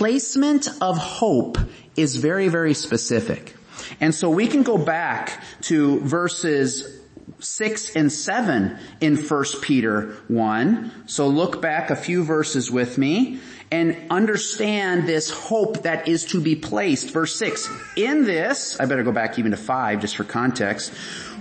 placement 0.00 0.66
of 0.80 0.96
hope 0.96 1.58
is 1.94 2.16
very, 2.16 2.48
very 2.48 2.72
specific. 2.72 3.54
And 4.00 4.14
so 4.14 4.30
we 4.30 4.46
can 4.46 4.62
go 4.62 4.78
back 4.78 5.42
to 5.62 6.00
verses 6.00 7.00
6 7.38 7.96
and 7.96 8.10
7 8.10 8.78
in 9.02 9.16
1 9.16 9.44
Peter 9.60 10.16
1. 10.28 11.04
So 11.06 11.28
look 11.28 11.60
back 11.60 11.90
a 11.90 11.96
few 11.96 12.24
verses 12.24 12.70
with 12.70 12.96
me 12.96 13.40
and 13.70 13.96
understand 14.10 15.06
this 15.06 15.28
hope 15.30 15.82
that 15.82 16.08
is 16.08 16.24
to 16.26 16.40
be 16.40 16.56
placed. 16.56 17.10
Verse 17.10 17.36
6, 17.36 17.70
in 17.96 18.24
this, 18.24 18.80
I 18.80 18.86
better 18.86 19.04
go 19.04 19.12
back 19.12 19.38
even 19.38 19.52
to 19.52 19.56
5 19.56 20.00
just 20.00 20.16
for 20.16 20.24
context, 20.24 20.92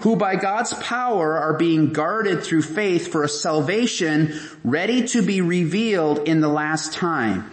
who 0.02 0.16
by 0.16 0.36
God's 0.36 0.74
power 0.76 1.38
are 1.38 1.58
being 1.58 1.92
guarded 1.92 2.44
through 2.44 2.62
faith 2.62 3.12
for 3.12 3.24
a 3.24 3.30
salvation 3.30 4.38
ready 4.64 5.08
to 5.08 5.22
be 5.22 5.42
revealed 5.42 6.28
in 6.28 6.42
the 6.42 6.50
last 6.50 6.94
time. 6.94 7.50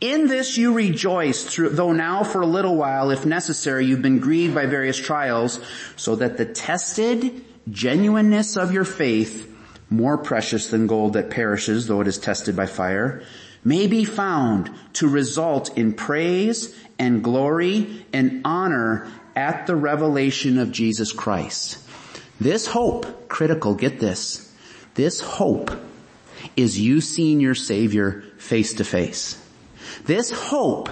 In 0.00 0.28
this 0.28 0.56
you 0.56 0.72
rejoice, 0.72 1.44
through, 1.44 1.70
though 1.70 1.92
now 1.92 2.24
for 2.24 2.40
a 2.40 2.46
little 2.46 2.76
while, 2.76 3.10
if 3.10 3.26
necessary, 3.26 3.84
you've 3.84 4.00
been 4.00 4.18
grieved 4.18 4.54
by 4.54 4.64
various 4.64 4.96
trials, 4.96 5.60
so 5.96 6.16
that 6.16 6.38
the 6.38 6.46
tested 6.46 7.44
genuineness 7.68 8.56
of 8.56 8.72
your 8.72 8.84
faith, 8.84 9.46
more 9.90 10.16
precious 10.16 10.68
than 10.68 10.86
gold 10.86 11.12
that 11.12 11.30
perishes, 11.30 11.86
though 11.86 12.00
it 12.00 12.08
is 12.08 12.18
tested 12.18 12.56
by 12.56 12.64
fire, 12.64 13.22
may 13.62 13.86
be 13.86 14.04
found 14.04 14.70
to 14.94 15.06
result 15.06 15.76
in 15.76 15.92
praise 15.92 16.74
and 16.98 17.22
glory 17.22 18.06
and 18.12 18.40
honor 18.44 19.06
at 19.36 19.66
the 19.66 19.76
revelation 19.76 20.58
of 20.58 20.72
Jesus 20.72 21.12
Christ. 21.12 21.78
This 22.40 22.66
hope, 22.66 23.28
critical, 23.28 23.74
get 23.74 24.00
this, 24.00 24.50
this 24.94 25.20
hope 25.20 25.70
is 26.56 26.80
you 26.80 27.00
seeing 27.00 27.40
your 27.40 27.54
Savior 27.54 28.22
face 28.38 28.74
to 28.74 28.84
face. 28.84 29.39
This 30.04 30.30
hope 30.30 30.88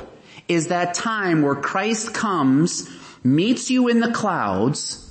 is 0.48 0.68
that 0.68 0.94
time 0.94 1.42
where 1.42 1.54
Christ 1.54 2.14
comes, 2.14 2.88
meets 3.22 3.70
you 3.70 3.88
in 3.88 4.00
the 4.00 4.12
clouds, 4.12 5.04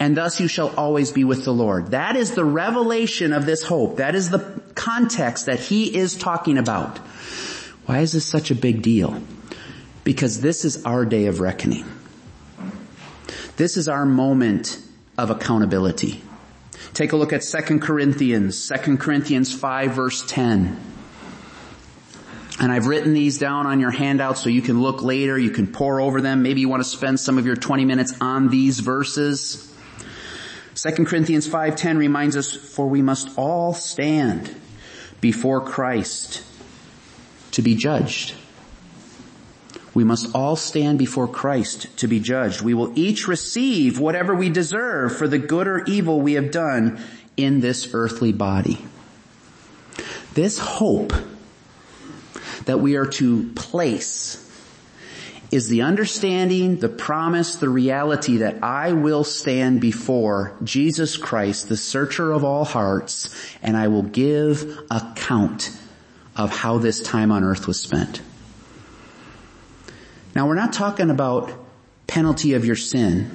and 0.00 0.16
thus 0.16 0.40
you 0.40 0.48
shall 0.48 0.74
always 0.76 1.12
be 1.12 1.22
with 1.22 1.44
the 1.44 1.52
Lord. 1.52 1.92
That 1.92 2.16
is 2.16 2.32
the 2.32 2.44
revelation 2.44 3.32
of 3.32 3.46
this 3.46 3.62
hope. 3.62 3.98
That 3.98 4.16
is 4.16 4.30
the 4.30 4.60
context 4.74 5.46
that 5.46 5.60
he 5.60 5.96
is 5.96 6.16
talking 6.16 6.58
about. 6.58 6.98
Why 7.86 8.00
is 8.00 8.12
this 8.12 8.26
such 8.26 8.50
a 8.50 8.54
big 8.56 8.82
deal? 8.82 9.22
Because 10.02 10.40
this 10.40 10.64
is 10.64 10.84
our 10.84 11.04
day 11.04 11.26
of 11.26 11.38
reckoning. 11.38 11.84
This 13.56 13.76
is 13.76 13.88
our 13.88 14.04
moment 14.04 14.80
of 15.16 15.30
accountability. 15.30 16.20
Take 16.94 17.12
a 17.12 17.16
look 17.16 17.32
at 17.32 17.42
2 17.42 17.78
Corinthians, 17.78 18.68
2 18.68 18.96
Corinthians 18.96 19.54
5 19.54 19.92
verse 19.92 20.24
10. 20.26 20.91
And 22.60 22.70
I've 22.70 22.86
written 22.86 23.14
these 23.14 23.38
down 23.38 23.66
on 23.66 23.80
your 23.80 23.90
handout 23.90 24.38
so 24.38 24.48
you 24.50 24.62
can 24.62 24.80
look 24.80 25.02
later, 25.02 25.38
you 25.38 25.50
can 25.50 25.66
pore 25.66 26.00
over 26.00 26.20
them. 26.20 26.42
Maybe 26.42 26.60
you 26.60 26.68
want 26.68 26.82
to 26.82 26.88
spend 26.88 27.18
some 27.18 27.38
of 27.38 27.46
your 27.46 27.56
20 27.56 27.84
minutes 27.84 28.14
on 28.20 28.48
these 28.48 28.80
verses. 28.80 29.74
2 30.74 31.04
Corinthians 31.04 31.48
5.10 31.48 31.98
reminds 31.98 32.36
us, 32.36 32.52
for 32.52 32.86
we 32.86 33.02
must 33.02 33.36
all 33.36 33.74
stand 33.74 34.54
before 35.20 35.60
Christ 35.60 36.42
to 37.52 37.62
be 37.62 37.74
judged. 37.74 38.34
We 39.94 40.04
must 40.04 40.34
all 40.34 40.56
stand 40.56 40.98
before 40.98 41.28
Christ 41.28 41.94
to 41.98 42.08
be 42.08 42.18
judged. 42.18 42.62
We 42.62 42.72
will 42.72 42.98
each 42.98 43.28
receive 43.28 43.98
whatever 43.98 44.34
we 44.34 44.48
deserve 44.48 45.16
for 45.16 45.28
the 45.28 45.38
good 45.38 45.68
or 45.68 45.84
evil 45.84 46.20
we 46.20 46.34
have 46.34 46.50
done 46.50 46.98
in 47.36 47.60
this 47.60 47.92
earthly 47.92 48.32
body. 48.32 48.78
This 50.32 50.58
hope 50.58 51.12
that 52.66 52.80
we 52.80 52.96
are 52.96 53.06
to 53.06 53.50
place 53.54 54.38
is 55.50 55.68
the 55.68 55.82
understanding, 55.82 56.76
the 56.76 56.88
promise, 56.88 57.56
the 57.56 57.68
reality 57.68 58.38
that 58.38 58.64
I 58.64 58.92
will 58.92 59.22
stand 59.22 59.82
before 59.82 60.56
Jesus 60.64 61.18
Christ, 61.18 61.68
the 61.68 61.76
searcher 61.76 62.32
of 62.32 62.42
all 62.42 62.64
hearts, 62.64 63.34
and 63.62 63.76
I 63.76 63.88
will 63.88 64.02
give 64.02 64.78
account 64.90 65.70
of 66.34 66.56
how 66.56 66.78
this 66.78 67.02
time 67.02 67.30
on 67.30 67.44
earth 67.44 67.66
was 67.66 67.78
spent. 67.78 68.22
Now 70.34 70.48
we're 70.48 70.54
not 70.54 70.72
talking 70.72 71.10
about 71.10 71.52
penalty 72.06 72.54
of 72.54 72.64
your 72.64 72.76
sin. 72.76 73.30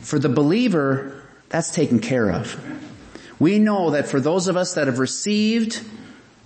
For 0.00 0.18
the 0.18 0.28
believer, 0.28 1.22
that's 1.48 1.70
taken 1.70 2.00
care 2.00 2.32
of. 2.32 2.60
We 3.38 3.60
know 3.60 3.90
that 3.90 4.08
for 4.08 4.20
those 4.20 4.48
of 4.48 4.56
us 4.56 4.74
that 4.74 4.88
have 4.88 4.98
received 4.98 5.84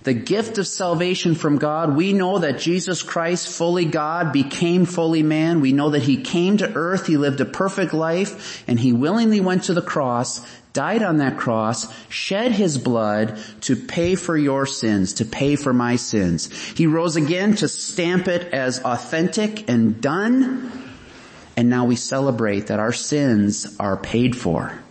the 0.06 0.14
gift 0.14 0.56
of 0.58 0.68
salvation 0.68 1.34
from 1.34 1.58
God. 1.58 1.96
We 1.96 2.12
know 2.12 2.38
that 2.38 2.60
Jesus 2.60 3.02
Christ, 3.02 3.48
fully 3.48 3.84
God, 3.84 4.32
became 4.32 4.86
fully 4.86 5.24
man. 5.24 5.60
We 5.60 5.72
know 5.72 5.90
that 5.90 6.04
He 6.04 6.22
came 6.22 6.58
to 6.58 6.72
earth, 6.74 7.08
He 7.08 7.16
lived 7.16 7.40
a 7.40 7.44
perfect 7.44 7.92
life, 7.92 8.62
and 8.68 8.78
He 8.78 8.92
willingly 8.92 9.40
went 9.40 9.64
to 9.64 9.74
the 9.74 9.82
cross, 9.82 10.46
died 10.72 11.02
on 11.02 11.16
that 11.16 11.36
cross, 11.36 11.92
shed 12.08 12.52
His 12.52 12.78
blood 12.78 13.36
to 13.62 13.74
pay 13.74 14.14
for 14.14 14.36
your 14.36 14.64
sins, 14.64 15.14
to 15.14 15.24
pay 15.24 15.56
for 15.56 15.72
my 15.72 15.96
sins. 15.96 16.54
He 16.76 16.86
rose 16.86 17.16
again 17.16 17.56
to 17.56 17.66
stamp 17.66 18.28
it 18.28 18.54
as 18.54 18.78
authentic 18.84 19.68
and 19.68 20.00
done, 20.00 20.70
and 21.56 21.68
now 21.68 21.84
we 21.84 21.96
celebrate 21.96 22.68
that 22.68 22.78
our 22.78 22.92
sins 22.92 23.76
are 23.80 23.96
paid 23.96 24.36
for. 24.36 24.85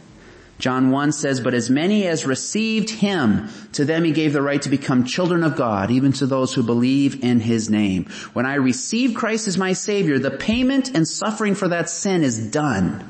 John 0.57 0.89
1 0.89 1.11
says, 1.11 1.41
but 1.41 1.53
as 1.53 1.69
many 1.69 2.07
as 2.07 2.25
received 2.25 2.89
him, 2.89 3.49
to 3.73 3.83
them 3.83 4.05
he 4.05 4.11
gave 4.11 4.31
the 4.31 4.41
right 4.41 4.61
to 4.61 4.69
become 4.69 5.03
children 5.03 5.43
of 5.43 5.55
God, 5.55 5.91
even 5.91 6.13
to 6.13 6.25
those 6.25 6.53
who 6.53 6.63
believe 6.63 7.23
in 7.23 7.41
his 7.41 7.69
name. 7.69 8.05
When 8.33 8.45
I 8.45 8.55
receive 8.55 9.15
Christ 9.15 9.47
as 9.47 9.57
my 9.57 9.73
savior, 9.73 10.17
the 10.17 10.31
payment 10.31 10.95
and 10.95 11.07
suffering 11.07 11.55
for 11.55 11.67
that 11.67 11.89
sin 11.89 12.23
is 12.23 12.51
done. 12.51 13.07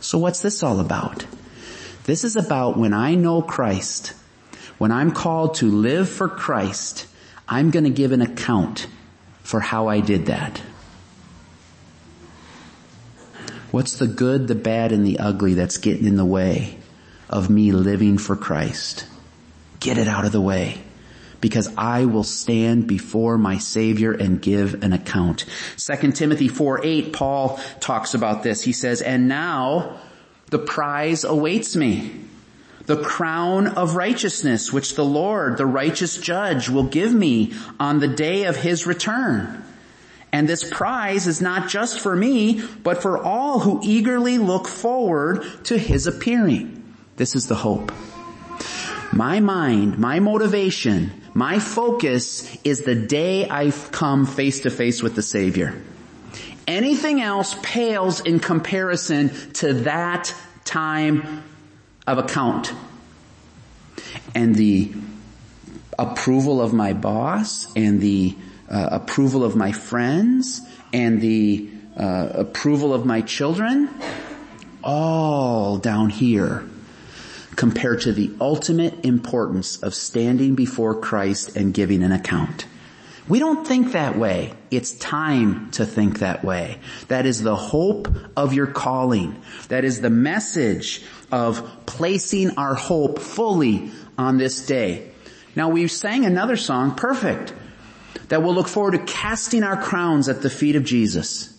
So 0.00 0.18
what's 0.18 0.42
this 0.42 0.62
all 0.62 0.80
about? 0.80 1.24
This 2.04 2.24
is 2.24 2.36
about 2.36 2.76
when 2.76 2.92
I 2.92 3.14
know 3.14 3.40
Christ, 3.40 4.12
when 4.76 4.90
I'm 4.90 5.12
called 5.12 5.54
to 5.56 5.70
live 5.70 6.08
for 6.08 6.28
Christ, 6.28 7.06
I'm 7.48 7.70
gonna 7.70 7.90
give 7.90 8.12
an 8.12 8.20
account 8.20 8.88
for 9.42 9.60
how 9.60 9.86
I 9.86 10.00
did 10.00 10.26
that. 10.26 10.60
What's 13.74 13.98
the 13.98 14.06
good, 14.06 14.46
the 14.46 14.54
bad, 14.54 14.92
and 14.92 15.04
the 15.04 15.18
ugly 15.18 15.54
that's 15.54 15.78
getting 15.78 16.06
in 16.06 16.14
the 16.14 16.24
way 16.24 16.78
of 17.28 17.50
me 17.50 17.72
living 17.72 18.18
for 18.18 18.36
Christ? 18.36 19.04
Get 19.80 19.98
it 19.98 20.06
out 20.06 20.24
of 20.24 20.30
the 20.30 20.40
way 20.40 20.80
because 21.40 21.74
I 21.76 22.04
will 22.04 22.22
stand 22.22 22.86
before 22.86 23.36
my 23.36 23.58
Savior 23.58 24.12
and 24.12 24.40
give 24.40 24.84
an 24.84 24.92
account. 24.92 25.44
2 25.76 26.12
Timothy 26.12 26.46
4, 26.46 26.84
8, 26.84 27.12
Paul 27.12 27.58
talks 27.80 28.14
about 28.14 28.44
this. 28.44 28.62
He 28.62 28.72
says, 28.72 29.02
and 29.02 29.26
now 29.26 29.98
the 30.50 30.60
prize 30.60 31.24
awaits 31.24 31.74
me. 31.74 32.12
The 32.86 33.02
crown 33.02 33.66
of 33.66 33.96
righteousness 33.96 34.72
which 34.72 34.94
the 34.94 35.04
Lord, 35.04 35.56
the 35.56 35.66
righteous 35.66 36.16
judge, 36.16 36.68
will 36.68 36.84
give 36.84 37.12
me 37.12 37.52
on 37.80 37.98
the 37.98 38.06
day 38.06 38.44
of 38.44 38.54
his 38.54 38.86
return. 38.86 39.63
And 40.34 40.48
this 40.48 40.68
prize 40.68 41.28
is 41.28 41.40
not 41.40 41.68
just 41.68 42.00
for 42.00 42.16
me, 42.16 42.60
but 42.82 43.00
for 43.00 43.22
all 43.22 43.60
who 43.60 43.78
eagerly 43.84 44.38
look 44.38 44.66
forward 44.66 45.44
to 45.66 45.78
his 45.78 46.08
appearing. 46.08 46.92
This 47.14 47.36
is 47.36 47.46
the 47.46 47.54
hope. 47.54 47.92
My 49.12 49.38
mind, 49.38 49.96
my 49.96 50.18
motivation, 50.18 51.12
my 51.34 51.60
focus 51.60 52.52
is 52.64 52.80
the 52.80 52.96
day 52.96 53.48
I 53.48 53.70
come 53.70 54.26
face 54.26 54.62
to 54.62 54.70
face 54.70 55.04
with 55.04 55.14
the 55.14 55.22
Savior. 55.22 55.80
Anything 56.66 57.20
else 57.20 57.54
pales 57.62 58.18
in 58.18 58.40
comparison 58.40 59.28
to 59.52 59.72
that 59.84 60.34
time 60.64 61.44
of 62.08 62.18
account. 62.18 62.72
And 64.34 64.56
the 64.56 64.92
approval 65.96 66.60
of 66.60 66.72
my 66.72 66.92
boss 66.92 67.72
and 67.76 68.00
the 68.00 68.36
uh, 68.68 68.88
approval 68.92 69.44
of 69.44 69.56
my 69.56 69.72
friends 69.72 70.60
and 70.92 71.20
the 71.20 71.68
uh, 71.96 72.28
approval 72.34 72.92
of 72.92 73.04
my 73.04 73.20
children, 73.20 73.88
all 74.82 75.78
down 75.78 76.10
here 76.10 76.64
compared 77.56 78.00
to 78.02 78.12
the 78.12 78.32
ultimate 78.40 79.04
importance 79.04 79.82
of 79.82 79.94
standing 79.94 80.54
before 80.54 81.00
Christ 81.00 81.56
and 81.56 81.72
giving 81.72 82.02
an 82.02 82.12
account. 82.12 82.66
We 83.26 83.38
don't 83.38 83.66
think 83.66 83.92
that 83.92 84.18
way. 84.18 84.52
It's 84.70 84.92
time 84.92 85.70
to 85.72 85.86
think 85.86 86.18
that 86.18 86.44
way. 86.44 86.78
That 87.08 87.24
is 87.24 87.42
the 87.42 87.56
hope 87.56 88.08
of 88.36 88.52
your 88.52 88.66
calling. 88.66 89.40
That 89.68 89.84
is 89.84 90.00
the 90.00 90.10
message 90.10 91.02
of 91.32 91.86
placing 91.86 92.58
our 92.58 92.74
hope 92.74 93.18
fully 93.18 93.90
on 94.18 94.36
this 94.36 94.66
day. 94.66 95.10
Now 95.56 95.70
we 95.70 95.86
sang 95.88 96.26
another 96.26 96.56
song, 96.56 96.96
perfect 96.96 97.54
that 98.28 98.42
we'll 98.42 98.54
look 98.54 98.68
forward 98.68 98.92
to 98.92 98.98
casting 98.98 99.62
our 99.62 99.80
crowns 99.80 100.28
at 100.28 100.42
the 100.42 100.50
feet 100.50 100.76
of 100.76 100.84
Jesus. 100.84 101.50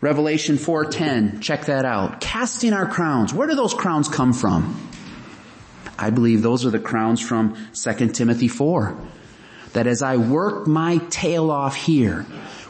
Revelation 0.00 0.56
4:10, 0.58 1.40
check 1.40 1.66
that 1.66 1.84
out. 1.84 2.20
Casting 2.20 2.72
our 2.72 2.86
crowns. 2.86 3.32
Where 3.32 3.48
do 3.48 3.54
those 3.54 3.74
crowns 3.74 4.08
come 4.08 4.32
from? 4.32 4.76
I 5.98 6.10
believe 6.10 6.42
those 6.42 6.66
are 6.66 6.70
the 6.70 6.78
crowns 6.78 7.20
from 7.20 7.56
2 7.72 8.08
Timothy 8.08 8.48
4. 8.48 8.96
that 9.74 9.86
as 9.86 10.02
I 10.02 10.16
work 10.16 10.66
my 10.66 10.98
tail 11.10 11.50
off 11.50 11.74
here, 11.76 12.24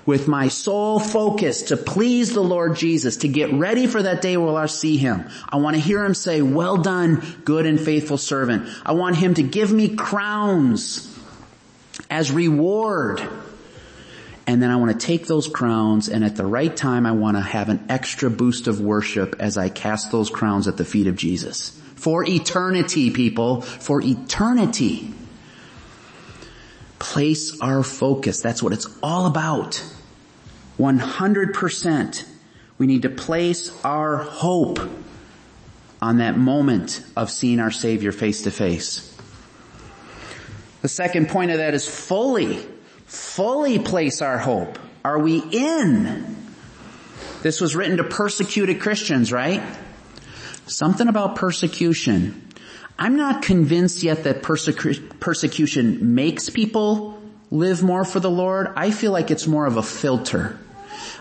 with 0.06 0.28
my 0.28 0.48
sole 0.48 0.98
focus 0.98 1.62
to 1.64 1.76
please 1.76 2.32
the 2.32 2.42
Lord 2.42 2.76
Jesus, 2.76 3.18
to 3.18 3.28
get 3.28 3.52
ready 3.52 3.86
for 3.86 4.02
that 4.02 4.20
day 4.20 4.36
where 4.36 4.54
I'll 4.54 4.68
see 4.68 4.96
Him. 4.96 5.24
I 5.48 5.56
want 5.56 5.76
to 5.76 5.82
hear 5.82 6.04
Him 6.04 6.14
say, 6.14 6.42
well 6.42 6.76
done, 6.76 7.22
good 7.44 7.64
and 7.66 7.80
faithful 7.80 8.18
servant. 8.18 8.68
I 8.84 8.92
want 8.92 9.16
Him 9.16 9.34
to 9.34 9.42
give 9.42 9.72
me 9.72 9.94
crowns 9.96 11.13
as 12.14 12.30
reward. 12.30 13.20
And 14.46 14.62
then 14.62 14.70
I 14.70 14.76
want 14.76 14.92
to 14.92 15.04
take 15.04 15.26
those 15.26 15.48
crowns 15.48 16.08
and 16.08 16.24
at 16.24 16.36
the 16.36 16.46
right 16.46 16.74
time 16.74 17.06
I 17.06 17.12
want 17.12 17.36
to 17.36 17.40
have 17.40 17.68
an 17.68 17.86
extra 17.88 18.30
boost 18.30 18.68
of 18.68 18.80
worship 18.80 19.34
as 19.40 19.58
I 19.58 19.68
cast 19.68 20.12
those 20.12 20.30
crowns 20.30 20.68
at 20.68 20.76
the 20.76 20.84
feet 20.84 21.08
of 21.08 21.16
Jesus. 21.16 21.70
For 21.96 22.24
eternity, 22.24 23.10
people. 23.10 23.62
For 23.62 24.00
eternity. 24.00 25.12
Place 27.00 27.60
our 27.60 27.82
focus. 27.82 28.40
That's 28.40 28.62
what 28.62 28.72
it's 28.72 28.86
all 29.02 29.26
about. 29.26 29.82
100%. 30.78 32.28
We 32.78 32.86
need 32.86 33.02
to 33.02 33.10
place 33.10 33.84
our 33.84 34.18
hope 34.18 34.78
on 36.00 36.18
that 36.18 36.38
moment 36.38 37.04
of 37.16 37.28
seeing 37.28 37.58
our 37.58 37.72
Savior 37.72 38.12
face 38.12 38.42
to 38.42 38.52
face. 38.52 39.13
The 40.84 40.88
second 40.88 41.30
point 41.30 41.50
of 41.50 41.56
that 41.56 41.72
is 41.72 41.88
fully, 41.88 42.58
fully 43.06 43.78
place 43.78 44.20
our 44.20 44.36
hope. 44.36 44.78
Are 45.02 45.18
we 45.18 45.38
in? 45.38 46.36
This 47.42 47.58
was 47.58 47.74
written 47.74 47.96
to 47.96 48.04
persecuted 48.04 48.82
Christians, 48.82 49.32
right? 49.32 49.62
Something 50.66 51.08
about 51.08 51.36
persecution. 51.36 52.50
I'm 52.98 53.16
not 53.16 53.40
convinced 53.40 54.02
yet 54.02 54.24
that 54.24 54.42
persecu- 54.42 55.18
persecution 55.20 56.14
makes 56.14 56.50
people 56.50 57.18
live 57.50 57.82
more 57.82 58.04
for 58.04 58.20
the 58.20 58.30
Lord. 58.30 58.70
I 58.76 58.90
feel 58.90 59.10
like 59.10 59.30
it's 59.30 59.46
more 59.46 59.64
of 59.64 59.78
a 59.78 59.82
filter. 59.82 60.58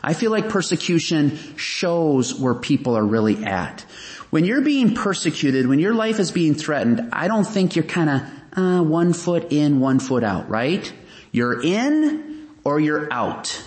I 0.04 0.13
feel 0.13 0.31
like 0.31 0.50
persecution 0.50 1.39
shows 1.56 2.38
where 2.38 2.54
people 2.54 2.98
are 2.98 3.06
really 3.06 3.45
at. 3.45 3.86
When 4.30 4.44
you're 4.44 4.59
being 4.59 4.94
persecuted, 4.94 5.68
when 5.68 5.80
your 5.80 5.94
life 5.94 6.19
is 6.19 6.31
being 6.31 6.54
threatened, 6.54 7.12
I 7.13 7.30
don't 7.30 7.45
think 7.45 7.77
you're 7.77 7.86
kind 7.86 8.09
of 8.09 8.43
uh, 8.55 8.81
one 8.81 9.13
foot 9.13 9.51
in, 9.51 9.79
one 9.79 10.00
foot 10.00 10.23
out, 10.23 10.50
right? 10.50 10.91
You're 11.31 11.61
in 11.61 12.50
or 12.63 12.79
you're 12.79 13.11
out. 13.11 13.63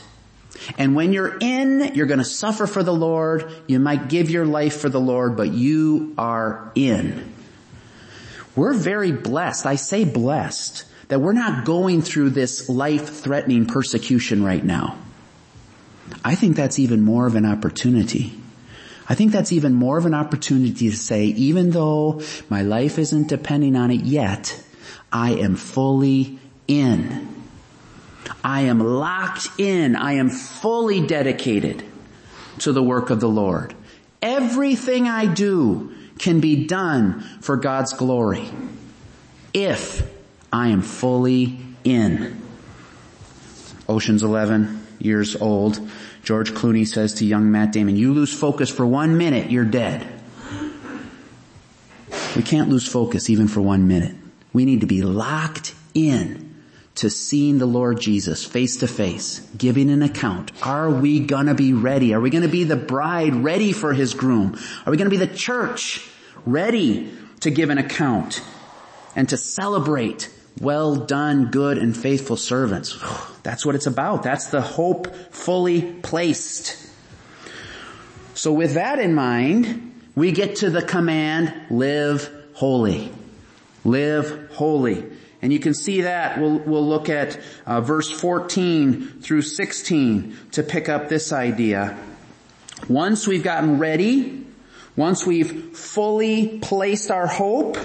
And 0.78 0.94
when 0.96 1.12
you're 1.12 1.36
in, 1.38 1.94
you're 1.94 2.06
going 2.06 2.18
to 2.18 2.24
suffer 2.24 2.66
for 2.66 2.82
the 2.82 2.94
Lord. 2.94 3.50
You 3.66 3.78
might 3.78 4.08
give 4.08 4.30
your 4.30 4.46
life 4.46 4.80
for 4.80 4.88
the 4.88 5.00
Lord, 5.00 5.36
but 5.36 5.52
you 5.52 6.14
are 6.16 6.72
in. 6.74 7.32
We're 8.54 8.72
very 8.72 9.12
blessed. 9.12 9.66
I 9.66 9.74
say 9.74 10.04
blessed 10.04 10.86
that 11.08 11.20
we're 11.20 11.34
not 11.34 11.64
going 11.66 12.02
through 12.02 12.30
this 12.30 12.68
life-threatening 12.68 13.66
persecution 13.66 14.42
right 14.42 14.64
now. 14.64 14.96
I 16.24 16.34
think 16.36 16.56
that's 16.56 16.78
even 16.78 17.02
more 17.02 17.26
of 17.26 17.34
an 17.36 17.44
opportunity. 17.44 18.32
I 19.08 19.14
think 19.14 19.30
that's 19.30 19.52
even 19.52 19.74
more 19.74 19.98
of 19.98 20.06
an 20.06 20.14
opportunity 20.14 20.90
to 20.90 20.96
say, 20.96 21.26
even 21.26 21.70
though 21.70 22.22
my 22.48 22.62
life 22.62 22.98
isn't 22.98 23.28
depending 23.28 23.76
on 23.76 23.90
it 23.90 24.00
yet, 24.00 24.60
I 25.12 25.32
am 25.32 25.56
fully 25.56 26.38
in. 26.68 27.34
I 28.42 28.62
am 28.62 28.80
locked 28.80 29.48
in. 29.58 29.96
I 29.96 30.14
am 30.14 30.30
fully 30.30 31.06
dedicated 31.06 31.84
to 32.58 32.72
the 32.72 32.82
work 32.82 33.10
of 33.10 33.20
the 33.20 33.28
Lord. 33.28 33.74
Everything 34.22 35.08
I 35.08 35.26
do 35.26 35.92
can 36.18 36.40
be 36.40 36.66
done 36.66 37.20
for 37.40 37.56
God's 37.56 37.92
glory 37.92 38.48
if 39.52 40.08
I 40.52 40.68
am 40.68 40.82
fully 40.82 41.58
in. 41.84 42.42
Ocean's 43.88 44.22
11 44.22 44.86
years 44.98 45.36
old. 45.36 45.80
George 46.24 46.52
Clooney 46.52 46.86
says 46.86 47.14
to 47.14 47.24
young 47.24 47.52
Matt 47.52 47.72
Damon, 47.72 47.96
you 47.96 48.12
lose 48.12 48.32
focus 48.32 48.68
for 48.68 48.84
one 48.84 49.16
minute, 49.16 49.50
you're 49.50 49.64
dead. 49.64 50.06
We 52.34 52.42
can't 52.42 52.68
lose 52.68 52.86
focus 52.86 53.30
even 53.30 53.48
for 53.48 53.60
one 53.60 53.86
minute. 53.86 54.16
We 54.56 54.64
need 54.64 54.80
to 54.80 54.86
be 54.86 55.02
locked 55.02 55.74
in 55.92 56.54
to 56.94 57.10
seeing 57.10 57.58
the 57.58 57.66
Lord 57.66 58.00
Jesus 58.00 58.42
face 58.42 58.78
to 58.78 58.86
face, 58.86 59.40
giving 59.54 59.90
an 59.90 60.00
account. 60.00 60.50
Are 60.62 60.88
we 60.88 61.20
gonna 61.20 61.52
be 61.52 61.74
ready? 61.74 62.14
Are 62.14 62.22
we 62.22 62.30
gonna 62.30 62.48
be 62.48 62.64
the 62.64 62.74
bride 62.74 63.34
ready 63.34 63.72
for 63.72 63.92
his 63.92 64.14
groom? 64.14 64.58
Are 64.86 64.90
we 64.90 64.96
gonna 64.96 65.10
be 65.10 65.18
the 65.18 65.26
church 65.26 66.08
ready 66.46 67.12
to 67.40 67.50
give 67.50 67.68
an 67.68 67.76
account 67.76 68.42
and 69.14 69.28
to 69.28 69.36
celebrate 69.36 70.30
well 70.58 70.96
done, 70.96 71.50
good 71.50 71.76
and 71.76 71.94
faithful 71.94 72.38
servants? 72.38 72.98
That's 73.42 73.66
what 73.66 73.74
it's 73.74 73.86
about. 73.86 74.22
That's 74.22 74.46
the 74.46 74.62
hope 74.62 75.14
fully 75.34 75.82
placed. 75.82 76.78
So 78.32 78.54
with 78.54 78.72
that 78.72 79.00
in 79.00 79.14
mind, 79.14 80.00
we 80.14 80.32
get 80.32 80.56
to 80.56 80.70
the 80.70 80.80
command, 80.80 81.52
live 81.68 82.32
holy. 82.54 83.12
Live 83.86 84.50
holy. 84.52 85.04
And 85.40 85.52
you 85.52 85.60
can 85.60 85.74
see 85.74 86.02
that. 86.02 86.40
We'll, 86.40 86.58
we'll 86.58 86.86
look 86.86 87.08
at 87.08 87.38
uh, 87.64 87.80
verse 87.80 88.10
14 88.10 89.20
through 89.20 89.42
16 89.42 90.36
to 90.52 90.62
pick 90.64 90.88
up 90.88 91.08
this 91.08 91.32
idea. 91.32 91.96
Once 92.88 93.28
we've 93.28 93.44
gotten 93.44 93.78
ready, 93.78 94.44
once 94.96 95.24
we've 95.24 95.76
fully 95.76 96.58
placed 96.58 97.12
our 97.12 97.28
hope, 97.28 97.76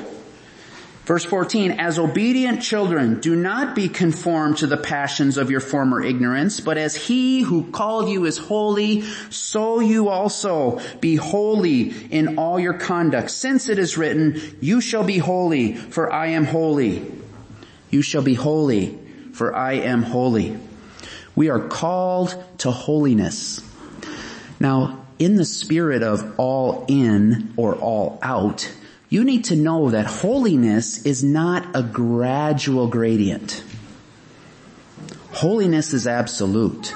Verse 1.06 1.25
14, 1.25 1.71
as 1.71 1.98
obedient 1.98 2.62
children, 2.62 3.19
do 3.19 3.36
not 3.36 3.74
be 3.75 3.89
conformed 3.89 4.57
to 4.57 4.68
the 4.68 4.77
passions 4.77 5.38
of 5.38 5.50
your 5.50 5.59
former 5.59 6.03
ignorance, 6.03 6.59
but 6.59 6.77
as 6.77 6.95
he 6.95 7.42
who 7.42 7.71
called 7.71 8.07
you 8.07 8.25
is 8.25 8.38
holy, 8.38 9.01
so 9.31 9.80
you 9.80 10.09
also 10.09 10.80
be 11.00 11.15
holy 11.15 11.89
in 12.12 12.38
all 12.38 12.59
your 12.59 12.75
conduct. 12.75 13.31
Since 13.31 13.68
it 13.68 13.80
is 13.80 13.98
written, 13.98 14.39
you 14.62 14.80
shall 14.80 15.03
be 15.03 15.18
holy, 15.18 15.75
for 15.75 16.12
I 16.12 16.27
am 16.27 16.45
holy. 16.45 17.12
You 17.89 18.04
shall 18.04 18.21
be 18.21 18.36
holy, 18.36 18.97
for 19.33 19.56
I 19.56 19.74
am 19.74 20.04
holy. 20.04 20.57
We 21.36 21.50
are 21.50 21.68
called 21.68 22.42
to 22.59 22.69
holiness. 22.69 23.59
Now, 24.59 25.06
in 25.18 25.36
the 25.36 25.45
spirit 25.45 26.04
of 26.04 26.39
all 26.39 26.86
in 26.88 27.54
or 27.57 27.75
all 27.75 28.19
out, 28.21 28.71
you 29.12 29.25
need 29.25 29.44
to 29.44 29.58
know 29.58 29.90
that 29.90 30.06
holiness 30.06 31.06
is 31.06 31.22
not 31.22 31.75
a 31.75 31.84
gradual 31.84 32.88
gradient. 32.88 33.62
Holiness 35.34 35.94
is 35.94 36.08
absolute. 36.08 36.96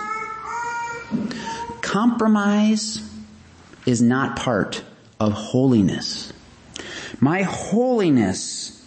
Compromise 1.81 3.01
is 3.85 4.01
not 4.01 4.37
part 4.37 4.81
of 5.19 5.33
holiness. 5.33 6.31
My 7.19 7.41
holiness 7.41 8.81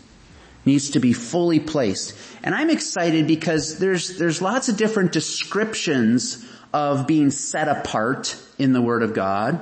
needs 0.64 0.92
to 0.92 0.98
be 0.98 1.12
fully 1.12 1.60
placed. 1.60 2.16
And 2.42 2.54
I'm 2.54 2.70
excited 2.70 3.26
because 3.26 3.78
there's, 3.78 4.16
there's 4.16 4.40
lots 4.40 4.70
of 4.70 4.78
different 4.78 5.12
descriptions 5.12 6.42
of 6.72 7.06
being 7.06 7.30
set 7.30 7.68
apart 7.68 8.40
in 8.56 8.72
the 8.72 8.80
Word 8.80 9.02
of 9.02 9.12
God. 9.12 9.60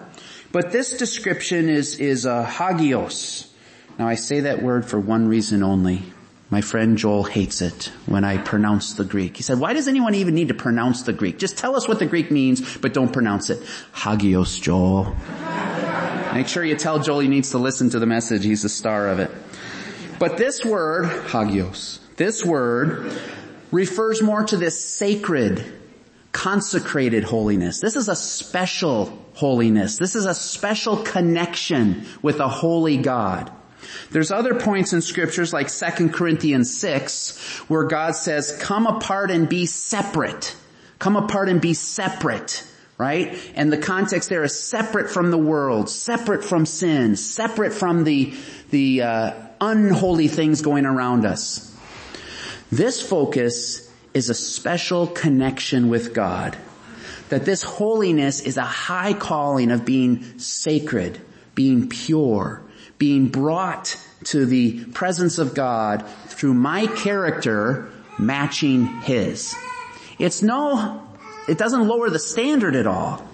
But 0.52 0.70
this 0.70 0.96
description 0.96 1.68
is, 1.68 1.98
is 1.98 2.26
a 2.26 2.44
hagios. 2.44 3.52
Now 3.98 4.08
I 4.08 4.14
say 4.14 4.40
that 4.40 4.62
word 4.62 4.84
for 4.84 5.00
one 5.00 5.28
reason 5.28 5.62
only. 5.62 6.02
My 6.48 6.60
friend 6.60 6.96
Joel 6.96 7.24
hates 7.24 7.60
it 7.60 7.90
when 8.06 8.22
I 8.22 8.36
pronounce 8.36 8.94
the 8.94 9.04
Greek. 9.04 9.36
He 9.36 9.42
said, 9.42 9.58
why 9.58 9.72
does 9.72 9.88
anyone 9.88 10.14
even 10.14 10.34
need 10.34 10.48
to 10.48 10.54
pronounce 10.54 11.02
the 11.02 11.12
Greek? 11.12 11.38
Just 11.38 11.58
tell 11.58 11.74
us 11.74 11.88
what 11.88 11.98
the 11.98 12.06
Greek 12.06 12.30
means, 12.30 12.76
but 12.76 12.94
don't 12.94 13.12
pronounce 13.12 13.50
it. 13.50 13.60
Hagios, 13.92 14.60
Joel. 14.60 15.16
Make 16.34 16.46
sure 16.46 16.64
you 16.64 16.76
tell 16.76 17.00
Joel 17.00 17.20
he 17.20 17.28
needs 17.28 17.50
to 17.50 17.58
listen 17.58 17.90
to 17.90 17.98
the 17.98 18.06
message. 18.06 18.44
He's 18.44 18.62
the 18.62 18.68
star 18.68 19.08
of 19.08 19.18
it. 19.18 19.30
But 20.18 20.36
this 20.36 20.64
word, 20.64 21.06
hagios, 21.28 21.98
this 22.16 22.44
word 22.44 23.12
refers 23.72 24.22
more 24.22 24.44
to 24.44 24.56
this 24.56 24.82
sacred, 24.84 25.64
consecrated 26.32 27.24
holiness. 27.24 27.80
This 27.80 27.96
is 27.96 28.08
a 28.08 28.16
special 28.16 29.26
holiness. 29.34 29.98
This 29.98 30.14
is 30.14 30.26
a 30.26 30.34
special 30.34 30.98
connection 30.98 32.06
with 32.22 32.38
a 32.40 32.48
holy 32.48 32.98
God. 32.98 33.50
There's 34.10 34.30
other 34.30 34.54
points 34.54 34.92
in 34.92 35.00
scriptures 35.00 35.52
like 35.52 35.68
2 35.68 36.10
Corinthians 36.10 36.76
6 36.78 37.38
where 37.68 37.84
God 37.84 38.16
says, 38.16 38.56
come 38.60 38.86
apart 38.86 39.30
and 39.30 39.48
be 39.48 39.66
separate. 39.66 40.54
Come 40.98 41.16
apart 41.16 41.48
and 41.48 41.60
be 41.60 41.74
separate. 41.74 42.64
Right? 42.98 43.38
And 43.54 43.70
the 43.70 43.76
context 43.78 44.30
there 44.30 44.42
is 44.42 44.58
separate 44.58 45.10
from 45.10 45.30
the 45.30 45.38
world, 45.38 45.90
separate 45.90 46.42
from 46.42 46.64
sin, 46.64 47.16
separate 47.16 47.74
from 47.74 48.04
the, 48.04 48.34
the, 48.70 49.02
uh, 49.02 49.46
unholy 49.60 50.28
things 50.28 50.62
going 50.62 50.86
around 50.86 51.24
us. 51.24 51.74
This 52.70 53.00
focus 53.00 53.90
is 54.14 54.28
a 54.30 54.34
special 54.34 55.06
connection 55.06 55.88
with 55.88 56.14
God. 56.14 56.56
That 57.28 57.44
this 57.44 57.62
holiness 57.62 58.40
is 58.40 58.56
a 58.56 58.62
high 58.62 59.12
calling 59.12 59.70
of 59.70 59.84
being 59.84 60.38
sacred, 60.38 61.20
being 61.54 61.88
pure, 61.88 62.62
being 62.98 63.28
brought 63.28 64.00
to 64.24 64.46
the 64.46 64.84
presence 64.86 65.38
of 65.38 65.54
God 65.54 66.06
through 66.26 66.54
my 66.54 66.86
character 66.86 67.90
matching 68.18 68.86
His. 69.02 69.54
It's 70.18 70.42
no, 70.42 71.06
it 71.48 71.58
doesn't 71.58 71.86
lower 71.86 72.10
the 72.10 72.18
standard 72.18 72.74
at 72.74 72.86
all 72.86 73.26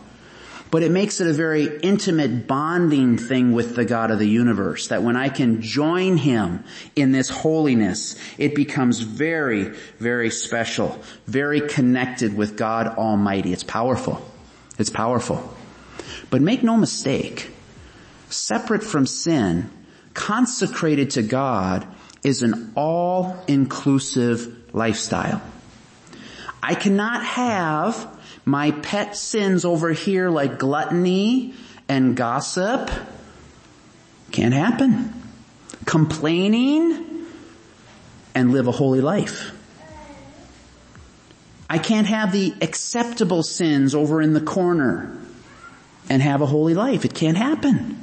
but 0.73 0.83
it 0.83 0.91
makes 0.91 1.21
it 1.21 1.27
a 1.27 1.35
very 1.35 1.67
intimate 1.81 2.47
bonding 2.47 3.19
thing 3.19 3.53
with 3.53 3.77
the 3.77 3.85
God 3.85 4.11
of 4.11 4.19
the 4.19 4.27
universe. 4.27 4.89
That 4.89 5.03
when 5.03 5.17
I 5.17 5.29
can 5.29 5.61
join 5.61 6.17
Him 6.17 6.65
in 6.97 7.13
this 7.13 7.29
holiness, 7.29 8.17
it 8.39 8.55
becomes 8.55 9.01
very, 9.01 9.65
very 9.99 10.31
special, 10.31 10.99
very 11.27 11.61
connected 11.61 12.35
with 12.35 12.57
God 12.57 12.87
Almighty. 12.87 13.53
It's 13.53 13.63
powerful. 13.63 14.27
It's 14.79 14.89
powerful. 14.89 15.55
But 16.31 16.41
make 16.41 16.63
no 16.63 16.79
mistake, 16.79 17.51
separate 18.33 18.83
from 18.83 19.07
sin, 19.07 19.71
consecrated 20.15 21.11
to 21.11 21.23
God 21.23 21.87
is 22.23 22.43
an 22.43 22.73
all-inclusive 22.77 24.75
lifestyle. 24.75 25.43
I 26.63 26.75
cannot 26.75 27.25
have 27.25 28.21
my 28.45 28.71
pet 28.71 29.17
sins 29.17 29.65
over 29.65 29.93
here 29.93 30.31
like 30.31 30.59
gluttony 30.59 31.55
and 31.89 32.17
gossip 32.17 32.91
can't 34.31 34.55
happen. 34.55 35.13
Complaining 35.85 37.27
and 38.35 38.53
live 38.53 38.67
a 38.67 38.73
holy 38.73 39.01
life. 39.01 39.53
I 41.69 41.79
can't 41.79 42.07
have 42.07 42.33
the 42.33 42.55
acceptable 42.61 43.43
sins 43.43 43.95
over 43.95 44.21
in 44.21 44.33
the 44.33 44.41
corner 44.41 45.19
and 46.09 46.23
have 46.23 46.41
a 46.41 46.47
holy 46.47 46.75
life. 46.75 47.05
It 47.05 47.15
can't 47.15 47.37
happen. 47.37 47.99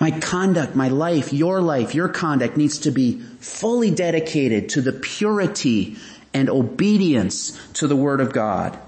My 0.00 0.10
conduct, 0.10 0.74
my 0.74 0.88
life, 0.88 1.32
your 1.32 1.60
life, 1.60 1.94
your 1.94 2.08
conduct 2.08 2.56
needs 2.56 2.78
to 2.80 2.90
be 2.90 3.20
fully 3.20 3.90
dedicated 3.90 4.70
to 4.70 4.80
the 4.80 4.92
purity 4.92 5.96
and 6.32 6.48
obedience 6.48 7.58
to 7.74 7.86
the 7.86 7.96
Word 7.96 8.20
of 8.20 8.32
God. 8.32 8.78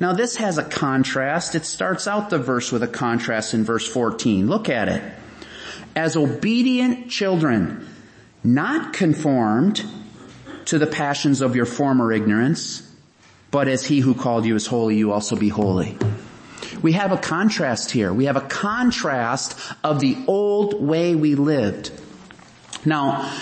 Now 0.00 0.14
this 0.14 0.36
has 0.36 0.56
a 0.56 0.64
contrast. 0.64 1.54
It 1.54 1.66
starts 1.66 2.08
out 2.08 2.30
the 2.30 2.38
verse 2.38 2.72
with 2.72 2.82
a 2.82 2.88
contrast 2.88 3.52
in 3.52 3.64
verse 3.64 3.86
14. 3.86 4.48
Look 4.48 4.70
at 4.70 4.88
it. 4.88 5.02
As 5.94 6.16
obedient 6.16 7.10
children, 7.10 7.86
not 8.42 8.94
conformed 8.94 9.84
to 10.66 10.78
the 10.78 10.86
passions 10.86 11.42
of 11.42 11.54
your 11.54 11.66
former 11.66 12.12
ignorance, 12.12 12.82
but 13.50 13.68
as 13.68 13.86
he 13.86 14.00
who 14.00 14.14
called 14.14 14.46
you 14.46 14.54
is 14.54 14.66
holy, 14.66 14.96
you 14.96 15.12
also 15.12 15.36
be 15.36 15.48
holy. 15.48 15.98
We 16.82 16.92
have 16.92 17.12
a 17.12 17.16
contrast 17.16 17.90
here. 17.90 18.12
We 18.12 18.26
have 18.26 18.36
a 18.36 18.42
contrast 18.42 19.58
of 19.82 20.00
the 20.00 20.16
old 20.26 20.80
way 20.80 21.14
we 21.14 21.34
lived. 21.34 21.90
Now, 22.84 23.32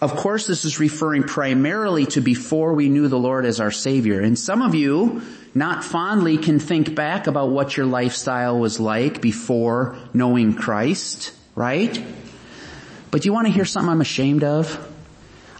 of 0.00 0.16
course 0.16 0.46
this 0.46 0.64
is 0.64 0.80
referring 0.80 1.22
primarily 1.22 2.06
to 2.06 2.20
before 2.20 2.74
we 2.74 2.88
knew 2.88 3.08
the 3.08 3.18
Lord 3.18 3.46
as 3.46 3.60
our 3.60 3.70
Savior. 3.70 4.20
And 4.20 4.38
some 4.38 4.60
of 4.60 4.74
you, 4.74 5.22
not 5.54 5.84
fondly 5.84 6.36
can 6.36 6.58
think 6.58 6.94
back 6.94 7.26
about 7.26 7.50
what 7.50 7.76
your 7.76 7.86
lifestyle 7.86 8.58
was 8.58 8.80
like 8.80 9.20
before 9.20 9.96
knowing 10.12 10.54
Christ, 10.54 11.32
right? 11.54 12.04
But 13.10 13.24
you 13.24 13.32
want 13.32 13.46
to 13.46 13.52
hear 13.52 13.64
something 13.64 13.90
I'm 13.90 14.00
ashamed 14.00 14.42
of? 14.42 14.92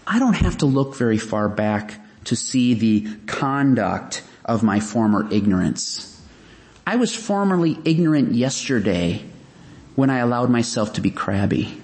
I 0.07 0.19
don't 0.19 0.35
have 0.35 0.59
to 0.59 0.67
look 0.67 0.97
very 0.97 1.19
far 1.19 1.49
back 1.49 2.01
to 2.25 2.37
see 2.37 2.75
the 2.75 3.17
conduct 3.27 4.23
of 4.45 4.63
my 4.63 4.81
former 4.81 5.33
ignorance. 5.33 6.14
I 6.87 6.97
was 6.97 7.15
formerly 7.15 7.79
ignorant 7.85 8.33
yesterday 8.33 9.25
when 9.95 10.11
I 10.11 10.19
allowed 10.19 10.51
myself 10.51 10.95
to 10.95 11.01
be 11.01 11.11
crabby. 11.11 11.81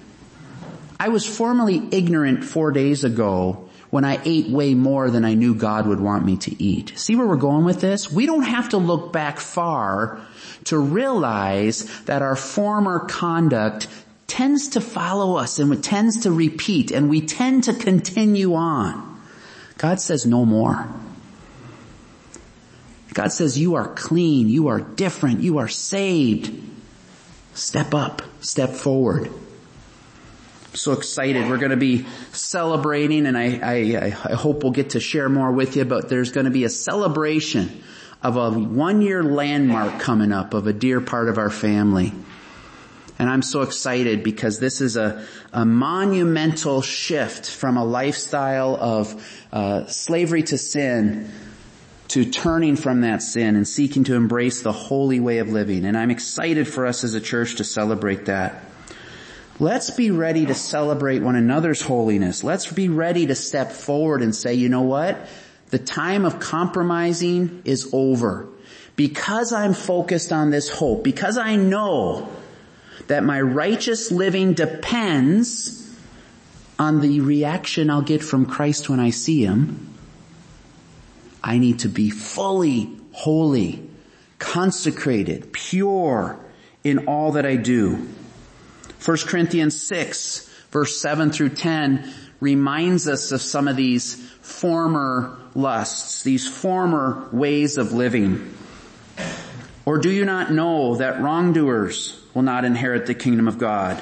I 0.99 1.09
was 1.09 1.25
formerly 1.25 1.81
ignorant 1.91 2.43
four 2.43 2.71
days 2.71 3.03
ago 3.03 3.69
when 3.89 4.05
I 4.05 4.21
ate 4.23 4.49
way 4.49 4.75
more 4.75 5.09
than 5.09 5.25
I 5.25 5.33
knew 5.33 5.55
God 5.55 5.87
would 5.87 5.99
want 5.99 6.23
me 6.23 6.37
to 6.37 6.63
eat. 6.63 6.93
See 6.95 7.15
where 7.15 7.25
we're 7.25 7.35
going 7.37 7.65
with 7.65 7.81
this? 7.81 8.11
We 8.11 8.25
don't 8.27 8.43
have 8.43 8.69
to 8.69 8.77
look 8.77 9.11
back 9.11 9.39
far 9.39 10.21
to 10.65 10.77
realize 10.77 11.85
that 12.01 12.21
our 12.21 12.35
former 12.35 12.99
conduct 12.99 13.87
tends 14.27 14.69
to 14.69 14.81
follow 14.81 15.35
us 15.35 15.59
and 15.59 15.83
tends 15.83 16.21
to 16.21 16.31
repeat 16.31 16.91
and 16.91 17.09
we 17.09 17.21
tend 17.21 17.65
to 17.65 17.73
continue 17.73 18.53
on. 18.53 19.19
God 19.77 19.99
says 19.99 20.25
no 20.25 20.45
more. 20.45 20.87
God 23.13 23.31
says 23.31 23.57
you 23.57 23.75
are 23.75 23.87
clean, 23.87 24.49
you 24.49 24.67
are 24.67 24.79
different, 24.79 25.41
you 25.41 25.57
are 25.57 25.67
saved. 25.67 26.53
Step 27.53 27.93
up, 27.93 28.21
step 28.39 28.69
forward 28.69 29.29
I'm 30.71 30.77
so 30.77 30.93
excited. 30.93 31.49
We're 31.49 31.57
going 31.57 31.71
to 31.71 31.77
be 31.77 32.05
celebrating 32.31 33.25
and 33.25 33.37
I, 33.37 33.59
I, 33.61 34.05
I 34.05 34.35
hope 34.35 34.63
we'll 34.63 34.71
get 34.71 34.91
to 34.91 35.01
share 35.01 35.27
more 35.27 35.51
with 35.51 35.75
you, 35.75 35.83
but 35.83 36.07
there's 36.07 36.31
going 36.31 36.45
to 36.45 36.51
be 36.51 36.63
a 36.63 36.69
celebration 36.69 37.83
of 38.23 38.37
a 38.37 38.51
one 38.51 39.01
year 39.01 39.21
landmark 39.21 39.99
coming 39.99 40.31
up 40.31 40.53
of 40.53 40.67
a 40.67 40.73
dear 40.73 41.01
part 41.01 41.27
of 41.27 41.37
our 41.37 41.49
family. 41.49 42.13
And 43.19 43.29
I'm 43.29 43.41
so 43.41 43.63
excited 43.63 44.23
because 44.23 44.59
this 44.59 44.79
is 44.79 44.95
a, 44.95 45.25
a 45.51 45.65
monumental 45.65 46.81
shift 46.81 47.49
from 47.51 47.75
a 47.75 47.83
lifestyle 47.83 48.77
of 48.79 49.45
uh, 49.51 49.87
slavery 49.87 50.43
to 50.43 50.57
sin 50.57 51.29
to 52.11 52.25
turning 52.25 52.75
from 52.75 53.01
that 53.01 53.21
sin 53.21 53.55
and 53.55 53.65
seeking 53.65 54.03
to 54.03 54.15
embrace 54.15 54.61
the 54.61 54.73
holy 54.73 55.21
way 55.21 55.37
of 55.37 55.49
living. 55.49 55.85
And 55.85 55.97
I'm 55.97 56.11
excited 56.11 56.67
for 56.67 56.85
us 56.85 57.05
as 57.05 57.13
a 57.13 57.21
church 57.21 57.55
to 57.55 57.63
celebrate 57.63 58.25
that. 58.25 58.65
Let's 59.59 59.91
be 59.91 60.11
ready 60.11 60.45
to 60.45 60.53
celebrate 60.53 61.19
one 61.19 61.37
another's 61.37 61.81
holiness. 61.81 62.43
Let's 62.43 62.69
be 62.69 62.89
ready 62.89 63.27
to 63.27 63.35
step 63.35 63.71
forward 63.71 64.21
and 64.21 64.35
say, 64.35 64.55
you 64.55 64.67
know 64.67 64.81
what? 64.81 65.25
The 65.69 65.79
time 65.79 66.25
of 66.25 66.39
compromising 66.39 67.61
is 67.63 67.89
over. 67.93 68.47
Because 68.97 69.53
I'm 69.53 69.73
focused 69.73 70.33
on 70.33 70.49
this 70.49 70.67
hope, 70.67 71.05
because 71.05 71.37
I 71.37 71.55
know 71.55 72.29
that 73.07 73.23
my 73.23 73.39
righteous 73.39 74.11
living 74.11 74.53
depends 74.53 75.77
on 76.77 76.99
the 76.99 77.21
reaction 77.21 77.89
I'll 77.89 78.01
get 78.01 78.21
from 78.21 78.45
Christ 78.45 78.89
when 78.89 78.99
I 78.99 79.11
see 79.11 79.45
Him, 79.45 79.90
I 81.43 81.57
need 81.57 81.79
to 81.79 81.89
be 81.89 82.09
fully 82.09 82.89
holy, 83.11 83.87
consecrated, 84.39 85.51
pure 85.53 86.39
in 86.83 87.07
all 87.07 87.33
that 87.33 87.45
I 87.45 87.55
do. 87.55 88.07
1 89.03 89.17
Corinthians 89.25 89.81
6 89.81 90.49
verse 90.71 90.99
7 90.99 91.31
through 91.31 91.49
10 91.49 92.11
reminds 92.39 93.07
us 93.07 93.31
of 93.31 93.41
some 93.41 93.67
of 93.67 93.75
these 93.75 94.15
former 94.41 95.37
lusts, 95.53 96.23
these 96.23 96.47
former 96.47 97.27
ways 97.31 97.77
of 97.77 97.91
living. 97.91 98.55
Or 99.85 99.97
do 99.97 100.09
you 100.09 100.25
not 100.25 100.51
know 100.51 100.95
that 100.95 101.21
wrongdoers 101.21 102.19
will 102.33 102.43
not 102.43 102.65
inherit 102.65 103.05
the 103.05 103.13
kingdom 103.13 103.47
of 103.47 103.57
God? 103.57 104.01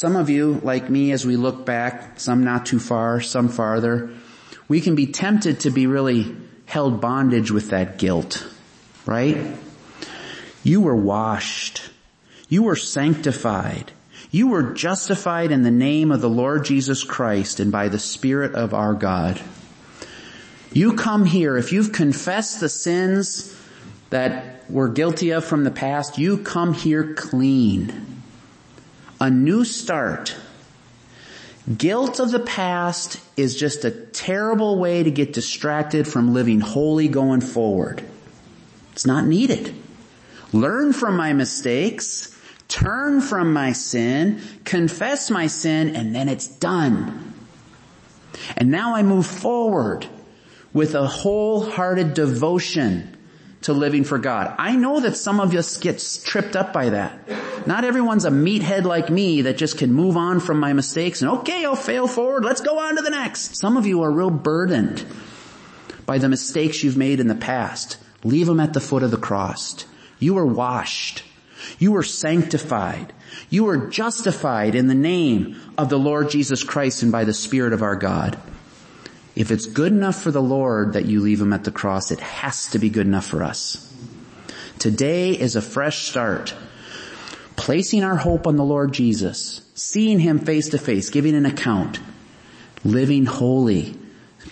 Some 0.00 0.16
of 0.16 0.30
you, 0.30 0.58
like 0.62 0.88
me, 0.88 1.12
as 1.12 1.26
we 1.26 1.36
look 1.36 1.66
back, 1.66 2.18
some 2.18 2.42
not 2.42 2.64
too 2.64 2.78
far, 2.78 3.20
some 3.20 3.50
farther, 3.50 4.08
we 4.66 4.80
can 4.80 4.94
be 4.94 5.08
tempted 5.08 5.60
to 5.60 5.70
be 5.70 5.86
really 5.86 6.34
held 6.64 7.02
bondage 7.02 7.50
with 7.50 7.68
that 7.68 7.98
guilt, 7.98 8.48
right? 9.04 9.36
You 10.62 10.80
were 10.80 10.96
washed. 10.96 11.82
You 12.48 12.62
were 12.62 12.76
sanctified. 12.76 13.92
You 14.30 14.48
were 14.48 14.72
justified 14.72 15.52
in 15.52 15.64
the 15.64 15.70
name 15.70 16.12
of 16.12 16.22
the 16.22 16.30
Lord 16.30 16.64
Jesus 16.64 17.04
Christ 17.04 17.60
and 17.60 17.70
by 17.70 17.88
the 17.88 17.98
Spirit 17.98 18.54
of 18.54 18.72
our 18.72 18.94
God. 18.94 19.38
You 20.72 20.94
come 20.94 21.26
here, 21.26 21.58
if 21.58 21.72
you've 21.72 21.92
confessed 21.92 22.58
the 22.60 22.70
sins 22.70 23.54
that 24.08 24.64
we're 24.70 24.88
guilty 24.88 25.32
of 25.32 25.44
from 25.44 25.64
the 25.64 25.70
past, 25.70 26.16
you 26.16 26.38
come 26.38 26.72
here 26.72 27.12
clean. 27.12 28.09
A 29.20 29.30
new 29.30 29.64
start 29.64 30.36
Guilt 31.76 32.18
of 32.18 32.30
the 32.30 32.40
past 32.40 33.20
is 33.36 33.54
just 33.54 33.84
a 33.84 33.90
terrible 33.90 34.78
way 34.78 35.02
to 35.02 35.10
get 35.10 35.32
distracted 35.32 36.08
from 36.08 36.32
living 36.32 36.60
holy 36.60 37.06
going 37.06 37.42
forward. 37.42 38.02
It's 38.92 39.06
not 39.06 39.26
needed. 39.26 39.74
Learn 40.52 40.92
from 40.92 41.16
my 41.16 41.32
mistakes, 41.32 42.36
turn 42.66 43.20
from 43.20 43.52
my 43.52 43.72
sin, 43.72 44.40
confess 44.64 45.30
my 45.30 45.46
sin, 45.46 45.94
and 45.94 46.14
then 46.14 46.28
it's 46.28 46.48
done. 46.48 47.34
And 48.56 48.70
now 48.70 48.96
I 48.96 49.02
move 49.02 49.26
forward 49.26 50.08
with 50.72 50.94
a 50.94 51.06
wholehearted 51.06 52.14
devotion 52.14 53.16
to 53.62 53.72
living 53.72 54.04
for 54.04 54.18
God. 54.18 54.54
I 54.58 54.76
know 54.76 55.00
that 55.00 55.16
some 55.16 55.40
of 55.40 55.54
us 55.54 55.76
get 55.76 56.02
tripped 56.24 56.56
up 56.56 56.72
by 56.72 56.90
that. 56.90 57.66
Not 57.66 57.84
everyone's 57.84 58.24
a 58.24 58.30
meathead 58.30 58.84
like 58.84 59.10
me 59.10 59.42
that 59.42 59.58
just 59.58 59.76
can 59.76 59.92
move 59.92 60.16
on 60.16 60.40
from 60.40 60.58
my 60.58 60.72
mistakes 60.72 61.20
and 61.20 61.30
okay, 61.30 61.64
I'll 61.64 61.76
fail 61.76 62.06
forward. 62.06 62.44
Let's 62.44 62.62
go 62.62 62.78
on 62.78 62.96
to 62.96 63.02
the 63.02 63.10
next. 63.10 63.56
Some 63.56 63.76
of 63.76 63.86
you 63.86 64.02
are 64.02 64.10
real 64.10 64.30
burdened 64.30 65.04
by 66.06 66.18
the 66.18 66.28
mistakes 66.28 66.82
you've 66.82 66.96
made 66.96 67.20
in 67.20 67.28
the 67.28 67.34
past. 67.34 67.98
Leave 68.24 68.46
them 68.46 68.60
at 68.60 68.72
the 68.72 68.80
foot 68.80 69.02
of 69.02 69.10
the 69.10 69.16
cross. 69.16 69.84
You 70.18 70.38
are 70.38 70.46
washed. 70.46 71.22
You 71.78 71.96
are 71.96 72.02
sanctified. 72.02 73.12
You 73.50 73.68
are 73.68 73.88
justified 73.88 74.74
in 74.74 74.86
the 74.86 74.94
name 74.94 75.60
of 75.76 75.88
the 75.88 75.98
Lord 75.98 76.30
Jesus 76.30 76.64
Christ 76.64 77.02
and 77.02 77.12
by 77.12 77.24
the 77.24 77.34
Spirit 77.34 77.72
of 77.72 77.82
our 77.82 77.96
God. 77.96 78.38
If 79.40 79.50
it's 79.50 79.64
good 79.64 79.90
enough 79.90 80.20
for 80.20 80.30
the 80.30 80.42
Lord 80.42 80.92
that 80.92 81.06
you 81.06 81.22
leave 81.22 81.40
him 81.40 81.54
at 81.54 81.64
the 81.64 81.70
cross, 81.70 82.10
it 82.10 82.20
has 82.20 82.66
to 82.72 82.78
be 82.78 82.90
good 82.90 83.06
enough 83.06 83.24
for 83.24 83.42
us. 83.42 83.90
Today 84.78 85.30
is 85.30 85.56
a 85.56 85.62
fresh 85.62 86.06
start. 86.10 86.54
Placing 87.56 88.04
our 88.04 88.16
hope 88.16 88.46
on 88.46 88.56
the 88.56 88.64
Lord 88.66 88.92
Jesus, 88.92 89.62
seeing 89.74 90.18
him 90.18 90.40
face 90.40 90.68
to 90.68 90.78
face, 90.78 91.08
giving 91.08 91.34
an 91.34 91.46
account, 91.46 92.00
living 92.84 93.24
holy, 93.24 93.96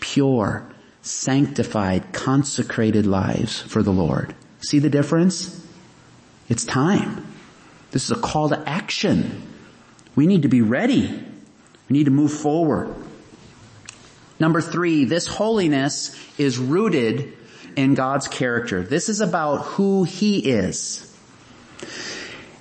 pure, 0.00 0.66
sanctified, 1.02 2.14
consecrated 2.14 3.04
lives 3.04 3.60
for 3.60 3.82
the 3.82 3.92
Lord. 3.92 4.34
See 4.60 4.78
the 4.78 4.88
difference? 4.88 5.66
It's 6.48 6.64
time. 6.64 7.26
This 7.90 8.04
is 8.04 8.12
a 8.12 8.20
call 8.20 8.48
to 8.48 8.62
action. 8.66 9.42
We 10.16 10.26
need 10.26 10.40
to 10.44 10.48
be 10.48 10.62
ready. 10.62 11.08
We 11.90 11.92
need 11.98 12.04
to 12.04 12.10
move 12.10 12.32
forward. 12.32 12.94
Number 14.40 14.60
three, 14.60 15.04
this 15.04 15.26
holiness 15.26 16.14
is 16.38 16.58
rooted 16.58 17.36
in 17.76 17.94
God's 17.94 18.28
character. 18.28 18.82
This 18.82 19.08
is 19.08 19.20
about 19.20 19.62
who 19.62 20.04
He 20.04 20.38
is. 20.38 21.04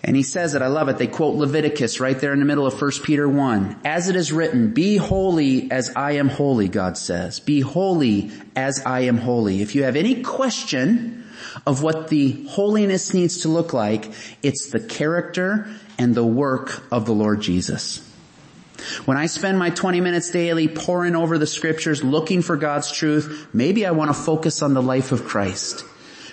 And 0.08 0.16
he 0.16 0.24
says 0.24 0.54
it, 0.54 0.62
I 0.62 0.68
love 0.68 0.88
it. 0.88 0.98
They 0.98 1.08
quote 1.08 1.36
Leviticus 1.36 2.00
right 2.00 2.18
there 2.18 2.32
in 2.32 2.40
the 2.40 2.46
middle 2.46 2.66
of 2.66 2.82
1 2.82 2.92
Peter 3.04 3.28
1. 3.28 3.82
As 3.84 4.08
it 4.08 4.16
is 4.16 4.32
written, 4.32 4.72
be 4.72 4.96
holy 4.96 5.70
as 5.70 5.92
I 5.98 6.12
am 6.14 6.30
holy, 6.30 6.70
God 6.70 6.98
says. 6.98 7.42
Be 7.42 7.60
holy 7.60 8.32
as 8.56 8.82
I 8.86 9.02
am 9.02 9.18
holy. 9.18 9.62
If 9.62 9.76
you 9.76 9.84
have 9.84 9.98
any 9.98 10.24
question 10.24 11.26
of 11.66 11.84
what 11.84 12.08
the 12.08 12.46
holiness 12.48 13.14
needs 13.14 13.42
to 13.42 13.50
look 13.50 13.74
like, 13.74 14.10
it's 14.42 14.70
the 14.70 14.80
character 14.80 15.68
and 16.00 16.16
the 16.16 16.26
work 16.26 16.84
of 16.90 17.06
the 17.06 17.14
Lord 17.14 17.42
Jesus. 17.42 18.07
When 19.06 19.18
I 19.18 19.26
spend 19.26 19.58
my 19.58 19.70
20 19.70 20.02
minutes 20.02 20.32
daily 20.32 20.68
poring 20.68 21.16
over 21.16 21.38
the 21.38 21.48
scriptures, 21.48 22.04
looking 22.04 22.42
for 22.42 22.58
God's 22.58 22.92
truth, 22.92 23.48
maybe 23.54 23.86
I 23.86 23.92
want 23.92 24.10
to 24.10 24.14
focus 24.14 24.62
on 24.62 24.74
the 24.74 24.82
life 24.82 25.12
of 25.12 25.26
Christ. 25.26 25.84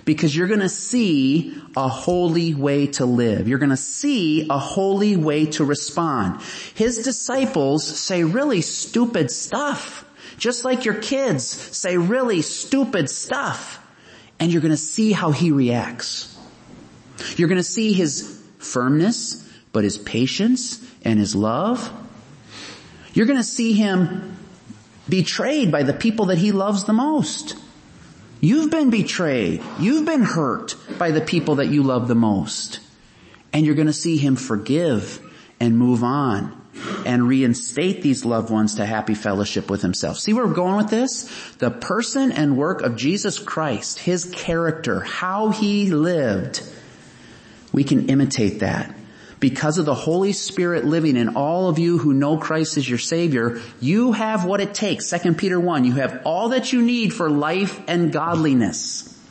Because 0.04 0.36
you're 0.36 0.48
gonna 0.48 0.68
see 0.68 1.56
a 1.74 1.88
holy 1.88 2.54
way 2.54 2.88
to 2.88 3.06
live. 3.06 3.48
You're 3.48 3.58
gonna 3.58 3.76
see 3.76 4.46
a 4.50 4.58
holy 4.58 5.16
way 5.16 5.46
to 5.46 5.64
respond. 5.64 6.42
His 6.74 6.98
disciples 6.98 7.86
say 7.86 8.22
really 8.22 8.60
stupid 8.60 9.30
stuff. 9.30 10.04
Just 10.36 10.64
like 10.64 10.84
your 10.84 10.94
kids 10.94 11.44
say 11.44 11.96
really 11.96 12.42
stupid 12.42 13.08
stuff. 13.08 13.80
And 14.38 14.52
you're 14.52 14.60
gonna 14.60 14.76
see 14.76 15.12
how 15.12 15.30
he 15.30 15.50
reacts. 15.52 16.36
You're 17.36 17.48
gonna 17.48 17.62
see 17.62 17.94
his 17.94 18.38
firmness, 18.58 19.42
but 19.72 19.84
his 19.84 19.96
patience 19.96 20.84
and 21.02 21.18
his 21.18 21.34
love 21.34 21.90
you're 23.14 23.26
going 23.26 23.38
to 23.38 23.44
see 23.44 23.72
him 23.72 24.36
betrayed 25.08 25.70
by 25.72 25.82
the 25.82 25.94
people 25.94 26.26
that 26.26 26.38
he 26.38 26.52
loves 26.52 26.84
the 26.84 26.92
most. 26.92 27.56
You've 28.40 28.70
been 28.70 28.90
betrayed. 28.90 29.62
You've 29.78 30.04
been 30.04 30.22
hurt 30.22 30.76
by 30.98 31.12
the 31.12 31.20
people 31.20 31.56
that 31.56 31.68
you 31.68 31.82
love 31.82 32.08
the 32.08 32.14
most. 32.14 32.80
And 33.52 33.64
you're 33.64 33.76
going 33.76 33.86
to 33.86 33.92
see 33.92 34.16
him 34.16 34.36
forgive 34.36 35.20
and 35.60 35.78
move 35.78 36.02
on 36.02 36.60
and 37.06 37.28
reinstate 37.28 38.02
these 38.02 38.24
loved 38.24 38.50
ones 38.50 38.74
to 38.74 38.84
happy 38.84 39.14
fellowship 39.14 39.70
with 39.70 39.80
himself. 39.80 40.18
See 40.18 40.32
where 40.32 40.46
we're 40.46 40.54
going 40.54 40.76
with 40.76 40.90
this? 40.90 41.30
The 41.58 41.70
person 41.70 42.32
and 42.32 42.56
work 42.56 42.82
of 42.82 42.96
Jesus 42.96 43.38
Christ, 43.38 44.00
his 44.00 44.24
character, 44.24 45.00
how 45.00 45.50
he 45.50 45.90
lived, 45.90 46.62
we 47.72 47.84
can 47.84 48.08
imitate 48.08 48.60
that 48.60 48.93
because 49.44 49.76
of 49.76 49.84
the 49.84 49.94
Holy 49.94 50.32
Spirit 50.32 50.86
living 50.86 51.18
in 51.18 51.36
all 51.36 51.68
of 51.68 51.78
you 51.78 51.98
who 51.98 52.14
know 52.14 52.38
Christ 52.38 52.78
as 52.78 52.88
your 52.88 52.96
Savior, 52.96 53.60
you 53.78 54.12
have 54.12 54.46
what 54.46 54.62
it 54.62 54.72
takes. 54.72 55.10
2 55.10 55.34
Peter 55.34 55.60
1, 55.60 55.84
you 55.84 55.92
have 55.96 56.22
all 56.24 56.48
that 56.48 56.72
you 56.72 56.80
need 56.80 57.12
for 57.12 57.28
life 57.28 57.78
and 57.86 58.10
godliness. 58.10 59.22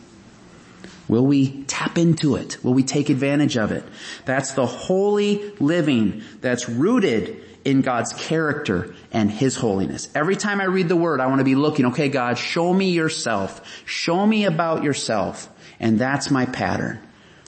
Will 1.08 1.26
we 1.26 1.64
tap 1.64 1.98
into 1.98 2.36
it? 2.36 2.64
Will 2.64 2.76
we 2.76 2.84
take 2.84 3.10
advantage 3.10 3.58
of 3.58 3.72
it? 3.72 3.84
That's 4.26 4.54
the 4.54 4.68
holy 4.68 5.52
living 5.60 6.22
that's 6.42 6.70
rooted 6.70 7.44
in 7.66 7.82
God's 7.82 8.14
character 8.14 8.94
and 9.12 9.32
His 9.32 9.56
holiness. 9.56 10.10
Every 10.14 10.36
time 10.36 10.62
I 10.62 10.66
read 10.66 10.90
the 10.90 10.96
Word, 10.96 11.22
I 11.22 11.26
want 11.26 11.40
to 11.40 11.44
be 11.44 11.56
looking, 11.56 11.88
okay 11.88 12.10
God, 12.10 12.38
show 12.38 12.72
me 12.72 12.92
yourself. 12.92 13.84
Show 13.88 14.28
me 14.28 14.46
about 14.46 14.84
yourself. 14.84 15.50
And 15.80 15.98
that's 15.98 16.30
my 16.30 16.46
pattern. 16.46 17.00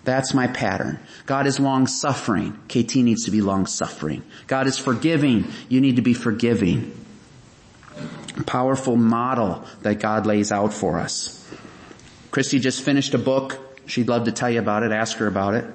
That's 0.05 0.35
my 0.35 0.45
pattern. 0.47 0.99
God 1.25 1.47
is 1.47 1.59
long 1.59 1.87
suffering. 1.87 2.53
KT 2.69 2.97
needs 2.97 3.25
to 3.25 3.31
be 3.31 3.41
long 3.41 3.65
suffering. 3.65 4.23
God 4.45 4.67
is 4.67 4.77
forgiving. 4.77 5.47
You 5.67 5.81
need 5.81 5.95
to 5.95 6.03
be 6.03 6.13
forgiving. 6.13 6.95
Powerful 8.45 8.95
model 8.95 9.65
that 9.81 9.99
God 9.99 10.27
lays 10.27 10.51
out 10.51 10.73
for 10.73 10.99
us. 10.99 11.41
Christy 12.29 12.59
just 12.59 12.83
finished 12.83 13.15
a 13.15 13.17
book. 13.17 13.57
She'd 13.87 14.07
love 14.07 14.25
to 14.25 14.31
tell 14.31 14.49
you 14.49 14.59
about 14.59 14.83
it. 14.83 14.91
Ask 14.91 15.17
her 15.17 15.27
about 15.27 15.55
it. 15.55 15.65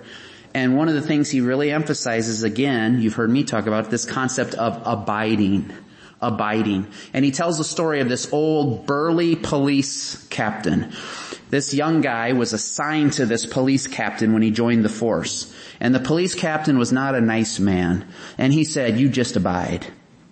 And 0.54 0.76
one 0.76 0.88
of 0.88 0.94
the 0.94 1.02
things 1.02 1.28
he 1.28 1.40
really 1.40 1.72
emphasizes 1.72 2.44
again, 2.44 3.00
you've 3.00 3.14
heard 3.14 3.30
me 3.30 3.42
talk 3.42 3.66
about 3.66 3.90
this 3.90 4.04
concept 4.04 4.54
of 4.54 4.80
abiding. 4.84 5.72
Abiding. 6.20 6.86
And 7.12 7.24
he 7.24 7.32
tells 7.32 7.58
the 7.58 7.64
story 7.64 8.00
of 8.00 8.08
this 8.08 8.32
old 8.32 8.86
burly 8.86 9.34
police 9.34 10.24
captain 10.28 10.92
this 11.50 11.74
young 11.74 12.00
guy 12.00 12.32
was 12.32 12.52
assigned 12.52 13.14
to 13.14 13.26
this 13.26 13.44
police 13.44 13.88
captain 13.88 14.32
when 14.32 14.42
he 14.42 14.52
joined 14.52 14.84
the 14.84 14.88
force. 14.88 15.52
And 15.80 15.94
the 15.94 16.00
police 16.00 16.34
captain 16.34 16.78
was 16.78 16.92
not 16.92 17.16
a 17.16 17.20
nice 17.20 17.58
man. 17.58 18.06
And 18.38 18.52
he 18.52 18.64
said, 18.64 18.98
you 18.98 19.08
just 19.08 19.34
abide. 19.34 19.86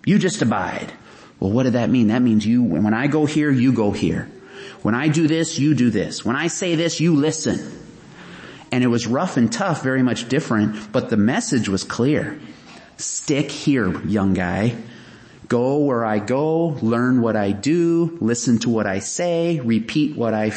You 0.05 0.17
just 0.17 0.41
abide. 0.41 0.93
Well, 1.39 1.51
what 1.51 1.63
did 1.63 1.73
that 1.73 1.89
mean? 1.89 2.07
That 2.07 2.21
means 2.21 2.45
you, 2.45 2.63
when 2.63 2.93
I 2.93 3.07
go 3.07 3.25
here, 3.25 3.51
you 3.51 3.73
go 3.73 3.91
here. 3.91 4.29
When 4.81 4.95
I 4.95 5.09
do 5.09 5.27
this, 5.27 5.59
you 5.59 5.75
do 5.75 5.89
this. 5.89 6.23
When 6.23 6.37
I 6.37 6.47
say 6.47 6.75
this, 6.75 7.01
you 7.01 7.15
listen. 7.15 7.77
And 8.71 8.83
it 8.83 8.87
was 8.87 9.07
rough 9.07 9.35
and 9.35 9.51
tough, 9.51 9.83
very 9.83 10.03
much 10.03 10.29
different, 10.29 10.91
but 10.91 11.09
the 11.09 11.17
message 11.17 11.67
was 11.67 11.83
clear. 11.83 12.39
Stick 12.95 13.51
here, 13.51 14.01
young 14.05 14.33
guy. 14.33 14.75
Go 15.47 15.79
where 15.79 16.05
I 16.05 16.19
go, 16.19 16.77
learn 16.81 17.21
what 17.21 17.35
I 17.35 17.51
do, 17.51 18.17
listen 18.21 18.59
to 18.59 18.69
what 18.69 18.85
I 18.85 18.99
say, 18.99 19.59
repeat 19.59 20.15
what 20.15 20.33
I 20.33 20.51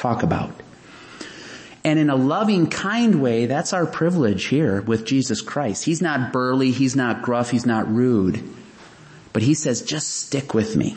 talk 0.00 0.22
about. 0.22 0.50
And 1.82 1.98
in 1.98 2.10
a 2.10 2.16
loving, 2.16 2.68
kind 2.68 3.22
way, 3.22 3.46
that's 3.46 3.72
our 3.72 3.86
privilege 3.86 4.44
here 4.44 4.82
with 4.82 5.06
Jesus 5.06 5.40
Christ. 5.40 5.84
He's 5.84 6.02
not 6.02 6.32
burly, 6.32 6.72
he's 6.72 6.94
not 6.94 7.22
gruff, 7.22 7.50
he's 7.50 7.64
not 7.64 7.90
rude. 7.90 8.42
But 9.32 9.42
he 9.42 9.54
says, 9.54 9.82
just 9.82 10.08
stick 10.08 10.52
with 10.52 10.76
me. 10.76 10.96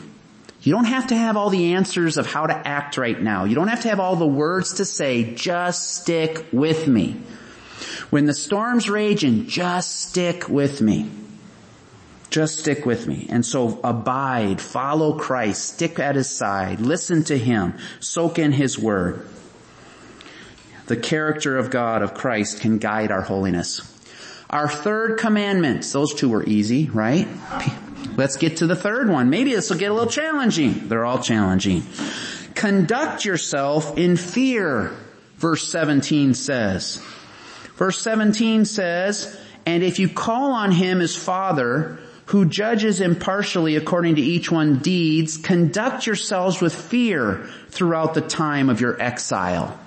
You 0.60 0.72
don't 0.72 0.86
have 0.86 1.08
to 1.08 1.16
have 1.16 1.36
all 1.36 1.50
the 1.50 1.74
answers 1.74 2.16
of 2.16 2.26
how 2.26 2.46
to 2.46 2.54
act 2.54 2.96
right 2.96 3.20
now. 3.20 3.44
You 3.44 3.54
don't 3.54 3.68
have 3.68 3.82
to 3.82 3.88
have 3.88 4.00
all 4.00 4.16
the 4.16 4.26
words 4.26 4.74
to 4.74 4.84
say, 4.84 5.34
just 5.34 6.02
stick 6.02 6.46
with 6.52 6.88
me. 6.88 7.16
When 8.10 8.24
the 8.26 8.34
storm's 8.34 8.88
raging, 8.88 9.46
just 9.46 10.08
stick 10.08 10.48
with 10.48 10.80
me. 10.80 11.10
Just 12.34 12.58
stick 12.58 12.84
with 12.84 13.06
me. 13.06 13.28
And 13.30 13.46
so 13.46 13.78
abide, 13.84 14.60
follow 14.60 15.16
Christ, 15.16 15.74
stick 15.74 16.00
at 16.00 16.16
his 16.16 16.28
side, 16.28 16.80
listen 16.80 17.22
to 17.26 17.38
him, 17.38 17.74
soak 18.00 18.40
in 18.40 18.50
his 18.50 18.76
word. 18.76 19.24
The 20.86 20.96
character 20.96 21.56
of 21.56 21.70
God, 21.70 22.02
of 22.02 22.12
Christ 22.12 22.60
can 22.60 22.78
guide 22.78 23.12
our 23.12 23.22
holiness. 23.22 23.82
Our 24.50 24.68
third 24.68 25.20
commandments, 25.20 25.92
those 25.92 26.12
two 26.12 26.28
were 26.28 26.42
easy, 26.42 26.90
right? 26.90 27.28
Let's 28.16 28.36
get 28.36 28.56
to 28.56 28.66
the 28.66 28.74
third 28.74 29.08
one. 29.08 29.30
Maybe 29.30 29.54
this 29.54 29.70
will 29.70 29.78
get 29.78 29.92
a 29.92 29.94
little 29.94 30.10
challenging. 30.10 30.88
They're 30.88 31.04
all 31.04 31.20
challenging. 31.20 31.84
Conduct 32.56 33.24
yourself 33.24 33.96
in 33.96 34.16
fear, 34.16 34.90
verse 35.36 35.68
17 35.68 36.34
says. 36.34 37.00
Verse 37.76 38.00
17 38.00 38.64
says, 38.64 39.40
and 39.66 39.84
if 39.84 40.00
you 40.00 40.08
call 40.08 40.50
on 40.50 40.72
him 40.72 41.00
as 41.00 41.14
father, 41.14 42.00
who 42.26 42.44
judges 42.46 43.00
impartially 43.00 43.76
according 43.76 44.16
to 44.16 44.22
each 44.22 44.50
one's 44.50 44.82
deeds, 44.82 45.36
conduct 45.36 46.06
yourselves 46.06 46.60
with 46.60 46.74
fear 46.74 47.48
throughout 47.68 48.14
the 48.14 48.20
time 48.20 48.70
of 48.70 48.80
your 48.80 49.00
exile, 49.00 49.78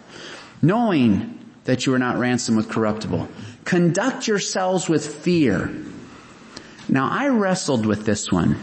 knowing 0.62 1.39
that 1.63 1.86
you 1.86 1.93
are 1.93 2.00
not 2.00 2.17
ransomed 2.17 2.58
with 2.58 2.69
corruptible. 2.69 3.28
Conduct 3.65 4.28
yourselves 4.28 4.88
with 4.88 5.15
fear. 5.15 5.73
Now 6.88 7.10
I 7.12 7.28
wrestled 7.28 7.86
with 7.86 8.06
this 8.06 8.32
one. 8.32 8.58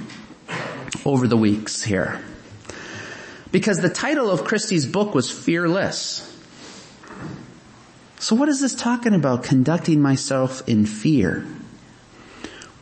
over 1.04 1.26
the 1.26 1.36
weeks 1.36 1.82
here. 1.82 2.20
Because 3.52 3.80
the 3.80 3.88
title 3.88 4.30
of 4.30 4.44
Christie's 4.44 4.86
book 4.86 5.14
was 5.14 5.30
Fearless. 5.30 6.30
So 8.18 8.34
what 8.34 8.48
is 8.48 8.60
this 8.60 8.74
talking 8.74 9.14
about? 9.14 9.44
Conducting 9.44 10.00
myself 10.00 10.66
in 10.66 10.86
fear. 10.86 11.46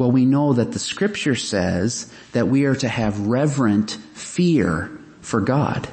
Well, 0.02 0.10
we 0.10 0.24
know 0.24 0.52
that 0.54 0.72
the 0.72 0.80
scripture 0.80 1.36
says 1.36 2.12
that 2.32 2.48
we 2.48 2.64
are 2.64 2.74
to 2.74 2.88
have 2.88 3.28
reverent 3.28 3.92
fear 4.14 4.90
for 5.20 5.40
God. 5.40 5.88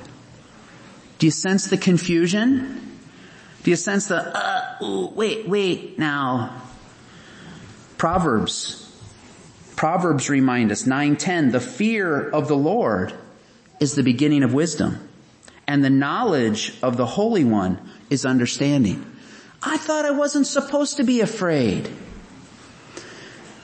Do 1.20 1.28
you 1.28 1.32
sense 1.32 1.68
the 1.68 1.78
confusion? 1.78 2.98
Do 3.62 3.70
you 3.70 3.76
sense 3.76 4.08
the, 4.08 4.16
uh, 4.16 4.84
ooh, 4.84 5.12
wait, 5.14 5.48
wait, 5.48 6.00
now. 6.00 6.60
Proverbs. 8.00 8.92
Proverbs 9.76 10.28
remind 10.28 10.72
us, 10.72 10.88
910, 10.88 11.52
the 11.52 11.60
fear 11.60 12.32
of 12.32 12.48
the 12.48 12.58
Lord 12.58 13.14
is 13.80 13.94
the 13.94 14.02
beginning 14.02 14.42
of 14.42 14.56
wisdom. 14.56 15.08
And 15.68 15.86
the 15.86 15.92
knowledge 15.92 16.74
of 16.82 16.98
the 16.98 17.06
Holy 17.06 17.44
One 17.44 17.78
is 18.10 18.26
understanding. 18.26 19.06
I 19.62 19.78
thought 19.78 20.06
I 20.06 20.12
wasn't 20.18 20.48
supposed 20.48 20.98
to 20.98 21.04
be 21.04 21.22
afraid. 21.22 21.92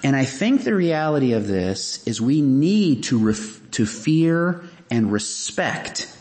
And 0.06 0.16
I 0.16 0.24
think 0.24 0.64
the 0.64 0.76
reality 0.76 1.34
of 1.34 1.48
this 1.48 2.06
is 2.06 2.22
we 2.22 2.40
need 2.40 3.06
to, 3.06 3.18
ref- 3.18 3.60
to 3.72 3.88
fear 3.88 4.64
and 4.92 5.12
respect 5.12 6.16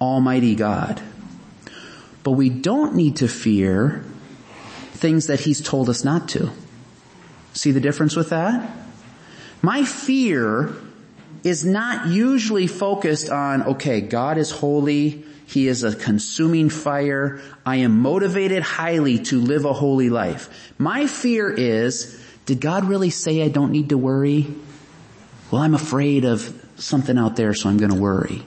Almighty 0.00 0.54
God. 0.54 1.02
But 2.22 2.32
we 2.32 2.50
don't 2.50 2.94
need 2.94 3.16
to 3.16 3.26
fear 3.26 4.04
things 4.92 5.26
that 5.26 5.40
He's 5.40 5.60
told 5.60 5.88
us 5.88 6.04
not 6.04 6.28
to. 6.30 6.52
See 7.52 7.72
the 7.72 7.80
difference 7.80 8.14
with 8.14 8.30
that? 8.30 8.70
My 9.60 9.82
fear 9.82 10.72
is 11.42 11.64
not 11.64 12.06
usually 12.06 12.68
focused 12.68 13.28
on, 13.28 13.64
okay, 13.64 14.02
God 14.02 14.38
is 14.38 14.52
holy, 14.52 15.24
He 15.48 15.66
is 15.66 15.82
a 15.82 15.96
consuming 15.96 16.68
fire, 16.68 17.40
I 17.64 17.76
am 17.78 17.98
motivated 17.98 18.62
highly 18.62 19.18
to 19.24 19.40
live 19.40 19.64
a 19.64 19.72
holy 19.72 20.10
life. 20.10 20.72
My 20.78 21.08
fear 21.08 21.50
is, 21.50 22.22
did 22.46 22.60
God 22.60 22.84
really 22.84 23.10
say 23.10 23.42
I 23.42 23.48
don't 23.48 23.72
need 23.72 23.90
to 23.90 23.98
worry? 23.98 24.46
Well, 25.50 25.62
I'm 25.62 25.74
afraid 25.74 26.24
of 26.24 26.64
something 26.76 27.18
out 27.18 27.36
there, 27.36 27.54
so 27.54 27.68
I'm 27.68 27.76
gonna 27.76 28.00
worry. 28.00 28.42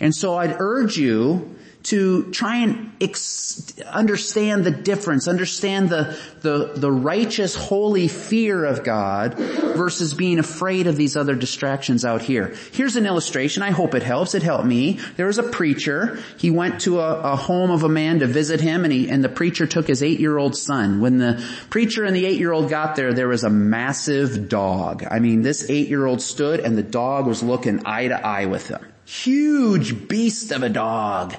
And 0.00 0.14
so 0.14 0.36
I'd 0.36 0.56
urge 0.58 0.96
you 0.96 1.56
to 1.84 2.30
try 2.30 2.56
and 2.58 2.92
ex- 3.00 3.74
understand 3.86 4.64
the 4.64 4.70
difference, 4.70 5.26
understand 5.26 5.88
the, 5.88 6.16
the, 6.40 6.72
the 6.76 6.90
righteous, 6.90 7.54
holy 7.54 8.08
fear 8.08 8.64
of 8.64 8.84
God 8.84 9.34
versus 9.34 10.14
being 10.14 10.38
afraid 10.38 10.86
of 10.86 10.96
these 10.96 11.16
other 11.16 11.34
distractions 11.34 12.04
out 12.04 12.22
here. 12.22 12.54
Here's 12.72 12.96
an 12.96 13.06
illustration. 13.06 13.62
I 13.62 13.70
hope 13.70 13.94
it 13.94 14.02
helps. 14.02 14.34
It 14.34 14.42
helped 14.42 14.64
me. 14.64 15.00
There 15.16 15.26
was 15.26 15.38
a 15.38 15.42
preacher. 15.42 16.18
He 16.38 16.50
went 16.50 16.82
to 16.82 17.00
a, 17.00 17.32
a 17.32 17.36
home 17.36 17.70
of 17.70 17.82
a 17.82 17.88
man 17.88 18.20
to 18.20 18.26
visit 18.26 18.60
him 18.60 18.84
and 18.84 18.92
he, 18.92 19.08
and 19.10 19.24
the 19.24 19.28
preacher 19.28 19.66
took 19.66 19.88
his 19.88 20.02
eight-year-old 20.02 20.56
son. 20.56 21.00
When 21.00 21.18
the 21.18 21.44
preacher 21.68 22.04
and 22.04 22.14
the 22.14 22.26
eight-year-old 22.26 22.70
got 22.70 22.96
there, 22.96 23.12
there 23.12 23.28
was 23.28 23.44
a 23.44 23.50
massive 23.50 24.48
dog. 24.48 25.04
I 25.10 25.18
mean, 25.18 25.42
this 25.42 25.68
eight-year-old 25.68 26.20
stood 26.20 26.60
and 26.60 26.78
the 26.78 26.82
dog 26.82 27.26
was 27.26 27.42
looking 27.42 27.82
eye 27.86 28.08
to 28.08 28.26
eye 28.26 28.46
with 28.46 28.68
him. 28.68 28.86
Huge 29.04 30.08
beast 30.08 30.52
of 30.52 30.62
a 30.62 30.68
dog. 30.68 31.34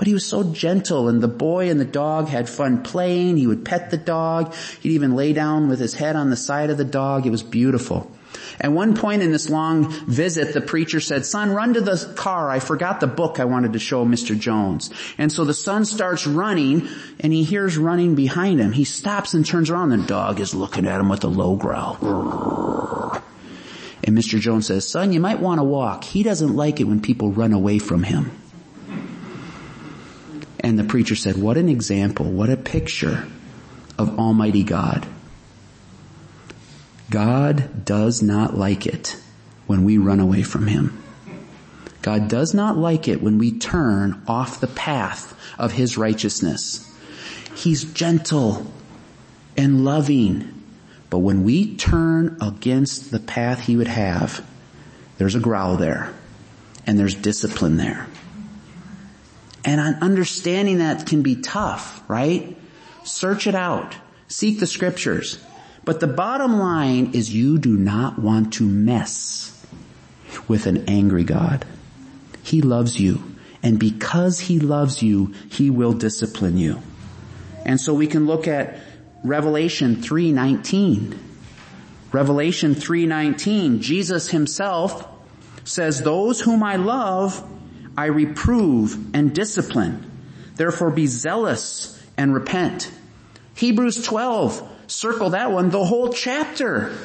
But 0.00 0.06
he 0.06 0.14
was 0.14 0.24
so 0.24 0.44
gentle 0.44 1.10
and 1.10 1.22
the 1.22 1.28
boy 1.28 1.68
and 1.68 1.78
the 1.78 1.84
dog 1.84 2.28
had 2.28 2.48
fun 2.48 2.82
playing. 2.82 3.36
He 3.36 3.46
would 3.46 3.66
pet 3.66 3.90
the 3.90 3.98
dog. 3.98 4.54
He'd 4.80 4.92
even 4.92 5.14
lay 5.14 5.34
down 5.34 5.68
with 5.68 5.78
his 5.78 5.92
head 5.92 6.16
on 6.16 6.30
the 6.30 6.36
side 6.36 6.70
of 6.70 6.78
the 6.78 6.86
dog. 6.86 7.26
It 7.26 7.30
was 7.30 7.42
beautiful. 7.42 8.10
At 8.58 8.72
one 8.72 8.96
point 8.96 9.20
in 9.20 9.30
this 9.30 9.50
long 9.50 9.92
visit, 10.06 10.54
the 10.54 10.62
preacher 10.62 11.00
said, 11.00 11.26
son, 11.26 11.50
run 11.50 11.74
to 11.74 11.82
the 11.82 12.14
car. 12.16 12.48
I 12.48 12.60
forgot 12.60 13.00
the 13.00 13.08
book 13.08 13.38
I 13.38 13.44
wanted 13.44 13.74
to 13.74 13.78
show 13.78 14.06
Mr. 14.06 14.38
Jones. 14.38 14.88
And 15.18 15.30
so 15.30 15.44
the 15.44 15.52
son 15.52 15.84
starts 15.84 16.26
running 16.26 16.88
and 17.18 17.30
he 17.30 17.44
hears 17.44 17.76
running 17.76 18.14
behind 18.14 18.58
him. 18.58 18.72
He 18.72 18.84
stops 18.84 19.34
and 19.34 19.44
turns 19.44 19.68
around. 19.68 19.90
The 19.90 19.98
dog 19.98 20.40
is 20.40 20.54
looking 20.54 20.86
at 20.86 20.98
him 20.98 21.10
with 21.10 21.24
a 21.24 21.28
low 21.28 21.56
growl. 21.56 21.98
And 24.02 24.16
Mr. 24.16 24.40
Jones 24.40 24.68
says, 24.68 24.88
son, 24.88 25.12
you 25.12 25.20
might 25.20 25.40
want 25.40 25.58
to 25.58 25.64
walk. 25.64 26.04
He 26.04 26.22
doesn't 26.22 26.56
like 26.56 26.80
it 26.80 26.84
when 26.84 27.02
people 27.02 27.32
run 27.32 27.52
away 27.52 27.78
from 27.78 28.02
him. 28.02 28.30
And 30.70 30.78
the 30.78 30.84
preacher 30.84 31.16
said, 31.16 31.36
what 31.36 31.56
an 31.56 31.68
example, 31.68 32.30
what 32.30 32.48
a 32.48 32.56
picture 32.56 33.26
of 33.98 34.20
Almighty 34.20 34.62
God. 34.62 35.04
God 37.10 37.84
does 37.84 38.22
not 38.22 38.56
like 38.56 38.86
it 38.86 39.16
when 39.66 39.82
we 39.82 39.98
run 39.98 40.20
away 40.20 40.44
from 40.44 40.68
Him. 40.68 41.02
God 42.02 42.28
does 42.28 42.54
not 42.54 42.78
like 42.78 43.08
it 43.08 43.20
when 43.20 43.36
we 43.36 43.58
turn 43.58 44.22
off 44.28 44.60
the 44.60 44.68
path 44.68 45.36
of 45.58 45.72
His 45.72 45.98
righteousness. 45.98 46.88
He's 47.56 47.82
gentle 47.92 48.72
and 49.56 49.84
loving, 49.84 50.54
but 51.10 51.18
when 51.18 51.42
we 51.42 51.74
turn 51.74 52.38
against 52.40 53.10
the 53.10 53.18
path 53.18 53.62
He 53.62 53.76
would 53.76 53.88
have, 53.88 54.46
there's 55.18 55.34
a 55.34 55.40
growl 55.40 55.76
there 55.78 56.14
and 56.86 56.96
there's 56.96 57.16
discipline 57.16 57.76
there. 57.76 58.06
And 59.64 59.80
understanding 60.02 60.78
that 60.78 61.06
can 61.06 61.22
be 61.22 61.36
tough, 61.36 62.02
right? 62.08 62.56
Search 63.04 63.46
it 63.46 63.54
out. 63.54 63.94
Seek 64.28 64.60
the 64.60 64.66
scriptures. 64.66 65.38
But 65.84 66.00
the 66.00 66.06
bottom 66.06 66.58
line 66.58 67.12
is 67.14 67.34
you 67.34 67.58
do 67.58 67.76
not 67.76 68.18
want 68.18 68.54
to 68.54 68.64
mess 68.64 69.66
with 70.46 70.66
an 70.66 70.88
angry 70.88 71.24
God. 71.24 71.66
He 72.42 72.62
loves 72.62 72.98
you. 73.00 73.22
And 73.62 73.78
because 73.78 74.40
He 74.40 74.58
loves 74.58 75.02
you, 75.02 75.34
He 75.50 75.70
will 75.70 75.92
discipline 75.92 76.56
you. 76.56 76.80
And 77.64 77.80
so 77.80 77.92
we 77.92 78.06
can 78.06 78.26
look 78.26 78.48
at 78.48 78.78
Revelation 79.22 79.96
3.19. 79.96 81.18
Revelation 82.12 82.74
3.19, 82.74 83.80
Jesus 83.80 84.28
Himself 84.28 85.06
says, 85.64 86.02
those 86.02 86.40
whom 86.40 86.62
I 86.62 86.76
love, 86.76 87.48
I 87.96 88.06
reprove 88.06 89.14
and 89.14 89.34
discipline. 89.34 90.10
Therefore 90.56 90.90
be 90.90 91.06
zealous 91.06 92.00
and 92.16 92.34
repent. 92.34 92.90
Hebrews 93.54 94.04
12, 94.04 94.68
circle 94.86 95.30
that 95.30 95.52
one. 95.52 95.70
The 95.70 95.84
whole 95.84 96.12
chapter 96.12 96.96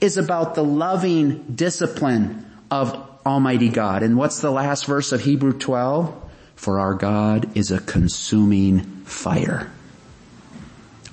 is 0.00 0.16
about 0.16 0.54
the 0.54 0.64
loving 0.64 1.44
discipline 1.54 2.44
of 2.70 2.94
Almighty 3.24 3.68
God. 3.68 4.02
And 4.02 4.16
what's 4.16 4.40
the 4.40 4.50
last 4.50 4.86
verse 4.86 5.12
of 5.12 5.22
Hebrew 5.22 5.52
12? 5.52 6.30
For 6.56 6.80
our 6.80 6.94
God 6.94 7.56
is 7.56 7.70
a 7.70 7.80
consuming 7.80 8.80
fire. 9.04 9.70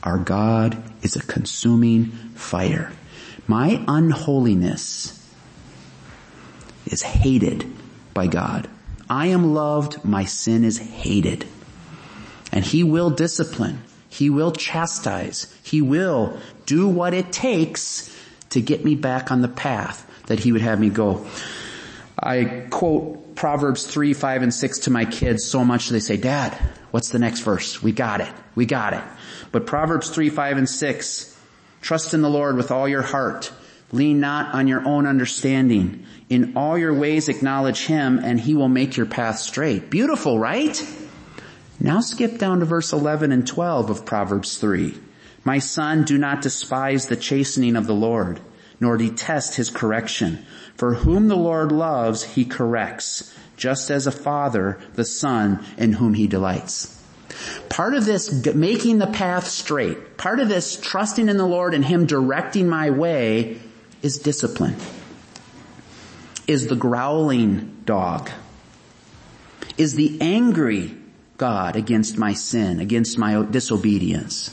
Our 0.03 0.17
God 0.17 0.81
is 1.01 1.15
a 1.15 1.21
consuming 1.21 2.05
fire. 2.35 2.91
My 3.47 3.83
unholiness 3.87 5.15
is 6.85 7.01
hated 7.01 7.71
by 8.13 8.27
God. 8.27 8.69
I 9.09 9.27
am 9.27 9.53
loved, 9.53 10.05
my 10.05 10.25
sin 10.25 10.63
is 10.63 10.77
hated. 10.77 11.45
And 12.51 12.63
He 12.63 12.83
will 12.83 13.09
discipline. 13.09 13.81
He 14.09 14.29
will 14.29 14.51
chastise. 14.51 15.53
He 15.63 15.81
will 15.81 16.39
do 16.65 16.87
what 16.87 17.13
it 17.13 17.31
takes 17.31 18.15
to 18.51 18.61
get 18.61 18.83
me 18.83 18.95
back 18.95 19.31
on 19.31 19.41
the 19.41 19.47
path 19.47 20.05
that 20.27 20.39
He 20.39 20.51
would 20.51 20.61
have 20.61 20.79
me 20.79 20.89
go. 20.89 21.25
I 22.21 22.67
quote 22.69 23.35
Proverbs 23.35 23.85
3, 23.85 24.13
5, 24.13 24.43
and 24.43 24.53
6 24.53 24.79
to 24.79 24.91
my 24.91 25.05
kids 25.05 25.45
so 25.45 25.63
much 25.63 25.89
they 25.89 25.99
say, 25.99 26.17
Dad, 26.17 26.53
what's 26.91 27.09
the 27.09 27.19
next 27.19 27.39
verse? 27.41 27.81
We 27.81 27.93
got 27.93 28.19
it. 28.21 28.29
We 28.53 28.65
got 28.65 28.93
it. 28.93 29.03
But 29.51 29.65
Proverbs 29.65 30.09
3, 30.09 30.29
5, 30.29 30.57
and 30.57 30.69
6, 30.69 31.39
trust 31.81 32.13
in 32.13 32.21
the 32.21 32.29
Lord 32.29 32.57
with 32.57 32.71
all 32.71 32.87
your 32.87 33.01
heart. 33.01 33.51
Lean 33.91 34.19
not 34.19 34.53
on 34.53 34.67
your 34.67 34.85
own 34.85 35.07
understanding. 35.07 36.05
In 36.29 36.55
all 36.55 36.77
your 36.77 36.93
ways 36.93 37.27
acknowledge 37.27 37.87
Him 37.87 38.19
and 38.23 38.39
He 38.39 38.53
will 38.53 38.69
make 38.69 38.95
your 38.95 39.07
path 39.07 39.39
straight. 39.39 39.89
Beautiful, 39.89 40.37
right? 40.37 40.79
Now 41.79 42.01
skip 42.01 42.37
down 42.37 42.59
to 42.59 42.65
verse 42.65 42.93
11 42.93 43.31
and 43.31 43.47
12 43.47 43.89
of 43.89 44.05
Proverbs 44.05 44.57
3. 44.59 44.95
My 45.43 45.57
son, 45.57 46.03
do 46.03 46.19
not 46.19 46.43
despise 46.43 47.07
the 47.07 47.15
chastening 47.15 47.75
of 47.75 47.87
the 47.87 47.95
Lord, 47.95 48.39
nor 48.79 48.95
detest 48.95 49.55
His 49.55 49.71
correction. 49.71 50.45
For 50.75 50.93
whom 50.93 51.29
the 51.29 51.35
Lord 51.35 51.71
loves, 51.71 52.23
He 52.23 52.45
corrects, 52.45 53.33
just 53.57 53.89
as 53.89 54.05
a 54.05 54.11
father 54.11 54.79
the 54.93 55.05
son 55.05 55.65
in 55.79 55.93
whom 55.93 56.13
He 56.13 56.27
delights. 56.27 56.95
Part 57.69 57.95
of 57.95 58.05
this 58.05 58.45
making 58.53 58.99
the 58.99 59.07
path 59.07 59.47
straight, 59.47 60.17
part 60.17 60.39
of 60.39 60.47
this 60.47 60.79
trusting 60.79 61.27
in 61.27 61.37
the 61.37 61.47
Lord 61.47 61.73
and 61.73 61.83
Him 61.83 62.05
directing 62.05 62.69
my 62.69 62.91
way 62.91 63.59
is 64.03 64.19
discipline 64.19 64.75
is 66.49 66.65
the 66.65 66.75
growling 66.75 67.83
dog, 67.85 68.27
is 69.77 69.93
the 69.93 70.17
angry 70.19 70.97
God 71.37 71.75
against 71.75 72.17
my 72.17 72.33
sin, 72.33 72.79
against 72.79 73.19
my 73.19 73.43
disobedience. 73.43 74.49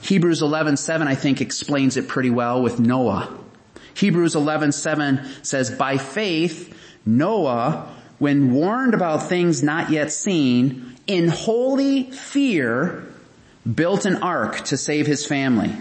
Hebrews 0.00 0.40
11:7 0.40 1.06
I 1.06 1.14
think 1.14 1.42
explains 1.42 1.98
it 1.98 2.08
pretty 2.08 2.30
well 2.30 2.62
with 2.62 2.80
Noah. 2.80 3.28
Hebrews 3.92 4.34
11:7 4.34 5.20
says, 5.42 5.70
"By 5.70 5.98
faith 5.98 6.72
Noah, 7.04 7.88
when 8.18 8.50
warned 8.50 8.94
about 8.94 9.28
things 9.28 9.62
not 9.62 9.90
yet 9.90 10.10
seen, 10.10 10.96
in 11.06 11.28
holy 11.28 12.04
fear 12.12 13.04
built 13.74 14.06
an 14.06 14.16
ark 14.16 14.64
to 14.64 14.78
save 14.78 15.06
his 15.06 15.26
family. 15.26 15.76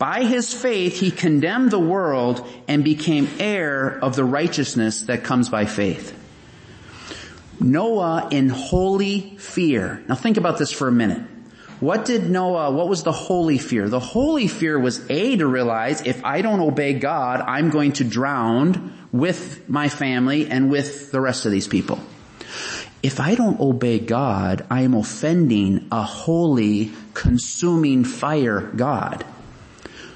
By 0.00 0.24
his 0.24 0.54
faith 0.54 0.98
he 0.98 1.10
condemned 1.10 1.70
the 1.70 1.78
world 1.78 2.42
and 2.66 2.82
became 2.82 3.28
heir 3.38 3.98
of 4.00 4.16
the 4.16 4.24
righteousness 4.24 5.02
that 5.02 5.24
comes 5.24 5.50
by 5.50 5.66
faith." 5.66 6.14
Noah 7.60 8.28
in 8.30 8.48
holy 8.48 9.34
fear. 9.36 10.02
Now 10.08 10.14
think 10.14 10.38
about 10.38 10.56
this 10.56 10.72
for 10.72 10.88
a 10.88 10.92
minute. 10.92 11.20
What 11.80 12.06
did 12.06 12.30
Noah, 12.30 12.70
what 12.70 12.88
was 12.88 13.02
the 13.02 13.12
holy 13.12 13.58
fear? 13.58 13.90
The 13.90 14.00
holy 14.00 14.48
fear 14.48 14.78
was 14.78 15.02
A, 15.10 15.36
to 15.36 15.46
realize 15.46 16.00
if 16.06 16.24
I 16.24 16.40
don't 16.40 16.60
obey 16.60 16.94
God, 16.94 17.42
I'm 17.46 17.68
going 17.68 17.92
to 18.00 18.04
drown 18.04 18.94
with 19.12 19.68
my 19.68 19.90
family 19.90 20.48
and 20.48 20.70
with 20.70 21.12
the 21.12 21.20
rest 21.20 21.44
of 21.44 21.52
these 21.52 21.68
people. 21.68 21.98
If 23.02 23.20
I 23.20 23.34
don't 23.34 23.60
obey 23.60 23.98
God, 23.98 24.64
I 24.70 24.80
am 24.80 24.94
offending 24.94 25.88
a 25.92 26.02
holy, 26.02 26.92
consuming 27.12 28.04
fire 28.04 28.60
God. 28.60 29.24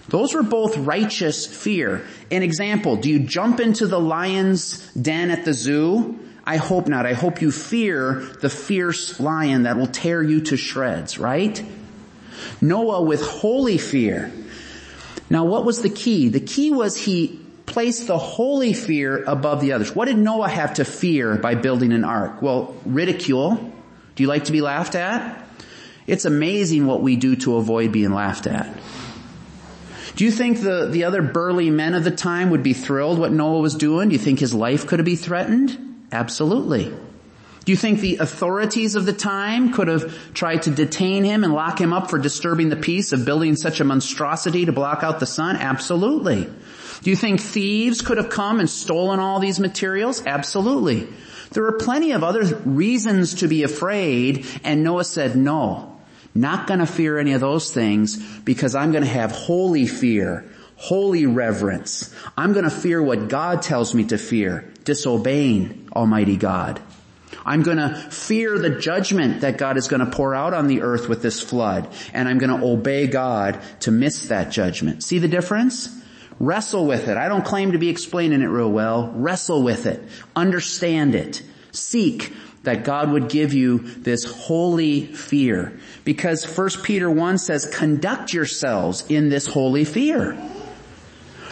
Those 0.09 0.35
were 0.35 0.43
both 0.43 0.77
righteous 0.77 1.47
fear. 1.47 2.05
An 2.31 2.43
example, 2.43 2.97
do 2.97 3.09
you 3.09 3.21
jump 3.21 3.61
into 3.61 3.87
the 3.87 4.01
lion's 4.01 4.87
den 4.93 5.31
at 5.31 5.45
the 5.45 5.55
zoo? 5.55 6.19
I 6.45 6.59
hope 6.59 6.88
not. 6.88 7.07
I 7.07 7.14
hope 7.14 7.40
you 7.40 7.51
fear 7.51 8.14
the 8.40 8.51
fierce 8.51 9.19
lion 9.19 9.62
that 9.62 9.79
will 9.79 9.87
tear 9.87 10.23
you 10.23 10.43
to 10.43 10.57
shreds, 10.57 11.19
right? 11.19 11.64
Noah 12.61 13.03
with 13.03 13.23
holy 13.23 13.79
fear. 13.79 14.31
Now 15.31 15.47
what 15.47 15.64
was 15.64 15.81
the 15.81 15.88
key? 15.88 16.29
The 16.29 16.40
key 16.40 16.71
was 16.71 16.97
he 16.99 17.40
placed 17.64 18.07
the 18.07 18.19
holy 18.19 18.75
fear 18.75 19.25
above 19.25 19.62
the 19.62 19.73
others. 19.73 19.95
What 19.95 20.05
did 20.05 20.19
Noah 20.19 20.49
have 20.49 20.75
to 20.75 20.85
fear 20.85 21.37
by 21.37 21.55
building 21.55 21.93
an 21.93 22.05
ark? 22.05 22.43
Well, 22.43 22.77
ridicule. 22.85 23.73
Do 24.14 24.23
you 24.23 24.29
like 24.29 24.45
to 24.45 24.53
be 24.53 24.61
laughed 24.61 24.95
at? 24.95 25.43
It's 26.07 26.27
amazing 26.27 26.87
what 26.87 27.01
we 27.01 27.17
do 27.17 27.37
to 27.37 27.57
avoid 27.57 27.90
being 27.90 28.12
laughed 28.12 28.47
at. 28.47 28.69
Do 30.16 30.24
you 30.24 30.31
think 30.31 30.61
the, 30.61 30.88
the 30.90 31.05
other 31.05 31.22
burly 31.22 31.70
men 31.70 31.94
of 31.94 32.05
the 32.05 32.11
time 32.11 32.50
would 32.50 32.62
be 32.62 32.72
thrilled 32.72 33.18
what 33.18 33.33
Noah 33.33 33.61
was 33.61 33.74
doing? 33.74 34.09
Do 34.09 34.12
you 34.12 34.18
think 34.18 34.38
his 34.38 34.55
life 34.55 34.87
could 34.87 35.00
have 35.00 35.07
been 35.07 35.16
threatened? 35.16 36.07
Absolutely. 36.12 36.85
Do 37.64 37.72
you 37.72 37.77
think 37.77 38.00
the 38.00 38.18
authorities 38.18 38.94
of 38.94 39.07
the 39.07 39.12
time 39.12 39.72
could 39.72 39.88
have 39.88 40.35
tried 40.35 40.62
to 40.62 40.70
detain 40.70 41.24
him 41.24 41.44
and 41.44 41.55
lock 41.55 41.81
him 41.81 41.92
up 41.92 42.11
for 42.11 42.18
disturbing 42.18 42.68
the 42.68 42.77
peace 42.77 43.12
of 43.12 43.24
building 43.24 43.57
such 43.57 43.81
a 43.81 43.85
monstrosity 43.85 44.66
to 44.66 44.72
block 44.72 45.03
out 45.03 45.18
the 45.18 45.27
sun? 45.27 45.57
Absolutely. 45.57 46.46
Do 47.03 47.11
you 47.11 47.16
think 47.16 47.40
thieves 47.40 48.03
could 48.03 48.18
have 48.18 48.29
come 48.29 48.61
and 48.61 48.68
stolen 48.68 49.18
all 49.18 49.40
these 49.40 49.59
materials? 49.59 50.24
Absolutely. 50.27 51.09
There 51.50 51.64
are 51.66 51.79
plenty 51.79 52.12
of 52.12 52.22
other 52.22 52.44
reasons 52.64 53.37
to 53.37 53.48
be 53.48 53.62
afraid 53.62 54.46
and 54.62 54.85
Noah 54.85 55.05
said 55.05 55.35
no, 55.35 55.94
not 56.35 56.66
gonna 56.66 56.87
fear 56.87 57.18
any 57.18 57.33
of 57.33 57.40
those 57.40 57.70
things 57.73 58.16
because 58.40 58.75
I'm 58.75 58.92
gonna 58.92 59.07
have 59.07 59.33
holy 59.33 59.87
fear, 59.87 60.44
holy 60.77 61.27
reverence. 61.27 62.14
I'm 62.37 62.53
gonna 62.53 62.70
fear 62.70 63.03
what 63.03 63.29
God 63.29 63.62
tells 63.62 63.94
me 63.94 64.05
to 64.05 64.18
fear 64.18 64.73
disobeying 64.85 65.88
Almighty 65.94 66.37
God. 66.37 66.81
I'm 67.47 67.62
gonna 67.62 67.97
fear 68.11 68.59
the 68.59 68.70
judgment 68.70 69.42
that 69.42 69.59
God 69.59 69.77
is 69.77 69.88
gonna 69.88 70.11
pour 70.11 70.35
out 70.35 70.55
on 70.55 70.66
the 70.66 70.83
earth 70.83 71.09
with 71.09 71.23
this 71.23 71.40
flood, 71.40 71.88
and 72.12 72.29
I'm 72.29 72.38
gonna 72.38 72.64
obey 72.64 73.07
God 73.07 73.61
to 73.81 73.90
miss 73.90 74.29
that 74.29 74.51
judgment. 74.51 75.03
See 75.03 75.18
the 75.18 75.29
difference? 75.29 75.88
Wrestle 76.40 76.87
with 76.87 77.09
it. 77.09 77.16
I 77.16 77.29
don't 77.29 77.44
claim 77.44 77.73
to 77.73 77.79
be 77.79 77.88
explaining 77.88 78.42
it 78.42 78.47
real 78.47 78.70
well. 78.70 79.12
Wrestle 79.14 79.62
with 79.62 79.87
it. 79.87 80.03
Understand 80.35 81.14
it. 81.14 81.42
Seek 81.70 82.33
that 82.64 82.85
God 82.85 83.11
would 83.12 83.29
give 83.29 83.55
you 83.55 83.79
this 83.79 84.24
holy 84.24 85.07
fear. 85.07 85.79
Because 86.05 86.44
1 86.44 86.83
Peter 86.83 87.11
1 87.11 87.38
says, 87.38 87.66
conduct 87.66 88.33
yourselves 88.33 89.07
in 89.09 89.29
this 89.29 89.46
holy 89.46 89.85
fear. 89.85 90.37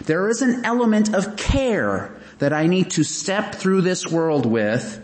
There 0.05 0.29
is 0.29 0.43
an 0.43 0.65
element 0.65 1.15
of 1.15 1.37
care 1.37 2.15
that 2.39 2.53
I 2.53 2.67
need 2.67 2.91
to 2.93 3.05
step 3.05 3.55
through 3.55 3.83
this 3.83 4.07
world 4.07 4.47
with, 4.47 5.01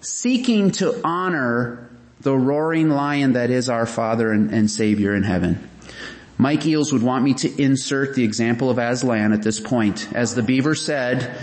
seeking 0.00 0.70
to 0.72 1.00
honor 1.04 1.90
the 2.20 2.36
roaring 2.36 2.88
lion 2.88 3.34
that 3.34 3.50
is 3.50 3.68
our 3.68 3.86
Father 3.86 4.32
and, 4.32 4.50
and 4.50 4.70
Savior 4.70 5.14
in 5.14 5.22
heaven. 5.22 5.68
Mike 6.38 6.64
Eels 6.64 6.92
would 6.92 7.02
want 7.02 7.24
me 7.24 7.34
to 7.34 7.62
insert 7.62 8.14
the 8.14 8.24
example 8.24 8.70
of 8.70 8.78
Aslan 8.78 9.32
at 9.32 9.42
this 9.42 9.58
point. 9.58 10.08
As 10.14 10.34
the 10.34 10.42
beaver 10.42 10.74
said, 10.74 11.36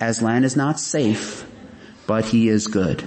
Aslan 0.00 0.44
is 0.44 0.56
not 0.56 0.78
safe, 0.78 1.44
but 2.06 2.24
he 2.24 2.48
is 2.48 2.68
good. 2.68 3.04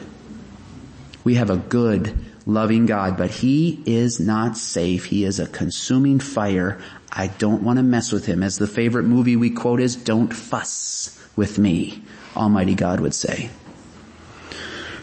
We 1.23 1.35
have 1.35 1.49
a 1.49 1.57
good, 1.57 2.17
loving 2.45 2.85
God, 2.85 3.17
but 3.17 3.31
he 3.31 3.81
is 3.85 4.19
not 4.19 4.57
safe. 4.57 5.05
He 5.05 5.23
is 5.23 5.39
a 5.39 5.47
consuming 5.47 6.19
fire. 6.19 6.81
I 7.11 7.27
don't 7.27 7.63
want 7.63 7.77
to 7.77 7.83
mess 7.83 8.11
with 8.11 8.25
him. 8.25 8.43
As 8.43 8.57
the 8.57 8.67
favorite 8.67 9.03
movie 9.03 9.35
we 9.35 9.49
quote 9.49 9.79
is, 9.79 9.95
don't 9.95 10.33
fuss 10.33 11.17
with 11.35 11.57
me, 11.57 12.03
Almighty 12.35 12.75
God 12.75 12.99
would 12.99 13.13
say. 13.13 13.49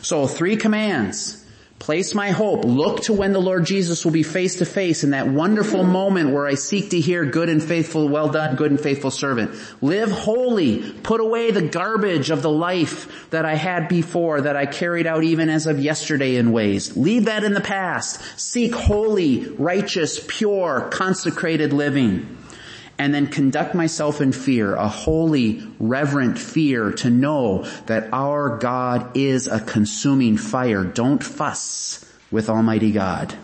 So 0.03 0.27
three 0.27 0.57
commands. 0.57 1.40
Place 1.81 2.15
my 2.15 2.31
hope. 2.31 2.67
Look 2.67 3.05
to 3.05 3.15
when 3.15 3.33
the 3.33 3.41
Lord 3.41 3.65
Jesus 3.65 4.05
will 4.05 4.13
be 4.13 4.23
face 4.23 4.57
to 4.57 4.67
face 4.67 5.03
in 5.03 5.11
that 5.11 5.29
wonderful 5.29 5.83
moment 5.83 6.31
where 6.31 6.47
I 6.47 6.53
seek 6.53 6.91
to 6.91 7.01
hear 7.01 7.25
good 7.25 7.49
and 7.49 7.63
faithful, 7.63 8.07
well 8.07 8.29
done, 8.29 8.55
good 8.55 8.71
and 8.71 8.79
faithful 8.79 9.11
servant. 9.11 9.55
Live 9.81 10.11
holy. 10.11 10.93
Put 10.93 11.23
away 11.23 11.53
the 11.53 11.63
garbage 11.63 12.29
of 12.29 12.43
the 12.43 12.51
life 12.51 13.31
that 13.31 13.47
I 13.47 13.55
had 13.55 13.89
before 13.89 14.43
that 14.43 14.57
I 14.57 14.67
carried 14.67 15.07
out 15.07 15.25
even 15.25 15.49
as 15.49 15.67
of 15.67 15.81
yesterday 15.81 16.37
in 16.37 16.53
ways. 16.53 16.99
Leave 16.99 17.25
that 17.25 17.45
in 17.45 17.55
the 17.55 17.63
past. 17.63 18.21
Seek 18.39 18.75
holy, 18.75 19.49
righteous, 19.49 20.23
pure, 20.29 20.91
consecrated 20.93 21.73
living 21.73 22.37
and 23.01 23.15
then 23.15 23.27
conduct 23.27 23.75
myself 23.75 24.21
in 24.21 24.31
fear, 24.31 24.75
a 24.75 24.87
holy, 24.87 25.67
reverent 25.79 26.39
fear 26.39 26.93
to 26.93 27.09
know 27.09 27.63
that 27.87 28.07
our 28.13 28.59
God 28.59 29.17
is 29.17 29.47
a 29.47 29.59
consuming 29.59 30.37
fire. 30.37 30.85
Don't 30.85 31.25
fuss 31.25 32.05
with 32.31 32.51
Almighty 32.51 32.93
God. 32.93 33.35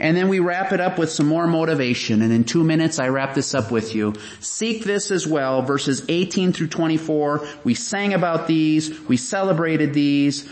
And 0.00 0.16
then 0.16 0.28
we 0.28 0.40
wrap 0.40 0.72
it 0.72 0.80
up 0.80 0.98
with 0.98 1.12
some 1.12 1.28
more 1.28 1.46
motivation. 1.46 2.22
And 2.22 2.32
in 2.32 2.42
two 2.42 2.64
minutes, 2.64 2.98
I 2.98 3.06
wrap 3.06 3.36
this 3.36 3.54
up 3.54 3.70
with 3.70 3.94
you. 3.94 4.14
Seek 4.40 4.82
this 4.82 5.12
as 5.12 5.28
well, 5.28 5.62
verses 5.62 6.04
18 6.08 6.52
through 6.52 6.66
24. 6.66 7.46
We 7.62 7.74
sang 7.74 8.14
about 8.14 8.48
these. 8.48 8.98
We 9.02 9.16
celebrated 9.16 9.94
these. 9.94 10.44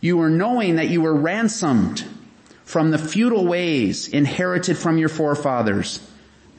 You 0.00 0.16
were 0.16 0.30
knowing 0.30 0.76
that 0.76 0.88
you 0.88 1.02
were 1.02 1.14
ransomed 1.14 2.06
from 2.64 2.90
the 2.90 2.98
futile 2.98 3.46
ways 3.46 4.08
inherited 4.08 4.78
from 4.78 4.96
your 4.96 5.10
forefathers 5.10 6.00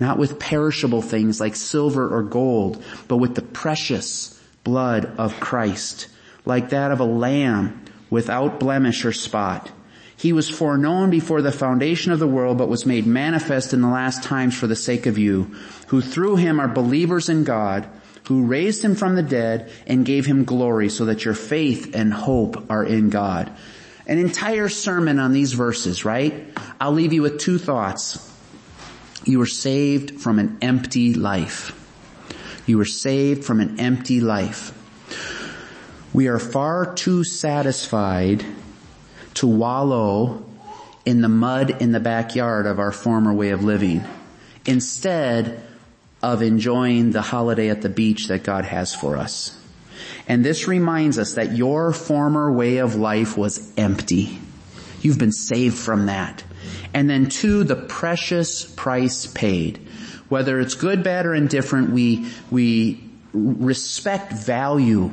not 0.02 0.18
with 0.18 0.40
perishable 0.40 1.04
things 1.04 1.40
like 1.40 1.56
silver 1.56 2.10
or 2.10 2.24
gold, 2.24 2.84
but 3.08 3.18
with 3.18 3.36
the 3.36 3.42
precious 3.44 4.38
blood 4.64 5.06
of 5.18 5.40
Christ, 5.40 6.08
like 6.44 6.72
that 6.72 6.92
of 6.92 7.00
a 7.00 7.06
lamb 7.06 7.86
without 8.10 8.60
blemish 8.60 9.06
or 9.06 9.14
spot. 9.14 9.72
He 10.18 10.34
was 10.34 10.50
foreknown 10.50 11.12
before 11.12 11.44
the 11.44 11.52
foundation 11.52 12.12
of 12.12 12.20
the 12.20 12.28
world, 12.28 12.58
but 12.58 12.68
was 12.68 12.86
made 12.86 13.06
manifest 13.06 13.74
in 13.74 13.82
the 13.82 13.90
last 13.90 14.24
times 14.24 14.58
for 14.58 14.66
the 14.66 14.76
sake 14.76 15.06
of 15.06 15.20
you, 15.20 15.56
who 15.88 16.02
through 16.02 16.38
him 16.38 16.60
are 16.60 16.68
believers 16.68 17.30
in 17.30 17.44
God, 17.44 17.88
who 18.28 18.46
raised 18.46 18.84
him 18.84 18.96
from 18.96 19.14
the 19.14 19.24
dead 19.24 19.72
and 19.86 20.06
gave 20.06 20.26
him 20.26 20.46
glory 20.46 20.90
so 20.90 21.06
that 21.06 21.26
your 21.26 21.34
faith 21.36 21.96
and 21.96 22.12
hope 22.12 22.72
are 22.72 22.84
in 22.84 23.12
God. 23.12 23.52
An 24.08 24.18
entire 24.18 24.70
sermon 24.70 25.20
on 25.20 25.32
these 25.32 25.54
verses, 25.54 26.06
right? 26.06 26.48
I'll 26.80 26.92
leave 26.92 27.14
you 27.14 27.22
with 27.22 27.40
two 27.40 27.60
thoughts. 27.60 28.31
You 29.24 29.40
were 29.40 29.46
saved 29.46 30.20
from 30.20 30.40
an 30.40 30.58
empty 30.62 31.14
life. 31.14 31.78
You 32.66 32.78
were 32.78 32.86
saved 32.86 33.44
from 33.44 33.60
an 33.60 33.80
empty 33.80 34.20
life. 34.20 34.78
We 36.14 36.28
are 36.28 36.40
far 36.40 36.94
too 36.94 37.24
satisfied 37.24 38.46
to 39.36 39.48
wallow 39.48 40.44
in 41.06 41.22
the 41.22 41.30
mud 41.30 41.82
in 41.82 41.92
the 41.92 42.00
backyard 42.00 42.66
of 42.66 42.80
our 42.80 42.92
former 42.92 43.34
way 43.34 43.50
of 43.50 43.64
living 43.64 44.04
instead 44.66 45.64
of 46.22 46.42
enjoying 46.42 47.12
the 47.12 47.22
holiday 47.22 47.70
at 47.70 47.82
the 47.82 47.90
beach 47.90 48.28
that 48.28 48.44
God 48.44 48.66
has 48.66 48.94
for 48.94 49.18
us. 49.18 49.58
And 50.28 50.46
this 50.46 50.68
reminds 50.68 51.18
us 51.18 51.34
that 51.36 51.56
your 51.56 51.92
former 51.94 52.52
way 52.52 52.78
of 52.78 52.96
life 52.96 53.38
was 53.38 53.74
empty. 53.78 54.40
You've 55.02 55.18
been 55.18 55.32
saved 55.32 55.78
from 55.78 56.06
that. 56.08 56.44
And 56.94 57.10
then 57.10 57.28
two, 57.30 57.64
the 57.64 57.76
precious 57.76 58.66
price 58.66 59.28
paid. 59.28 59.78
Whether 60.30 60.60
it's 60.60 60.76
good, 60.76 61.04
bad, 61.04 61.26
or 61.26 61.34
indifferent, 61.34 61.92
we, 61.92 62.32
we 62.50 63.04
respect 63.34 64.32
value 64.34 65.12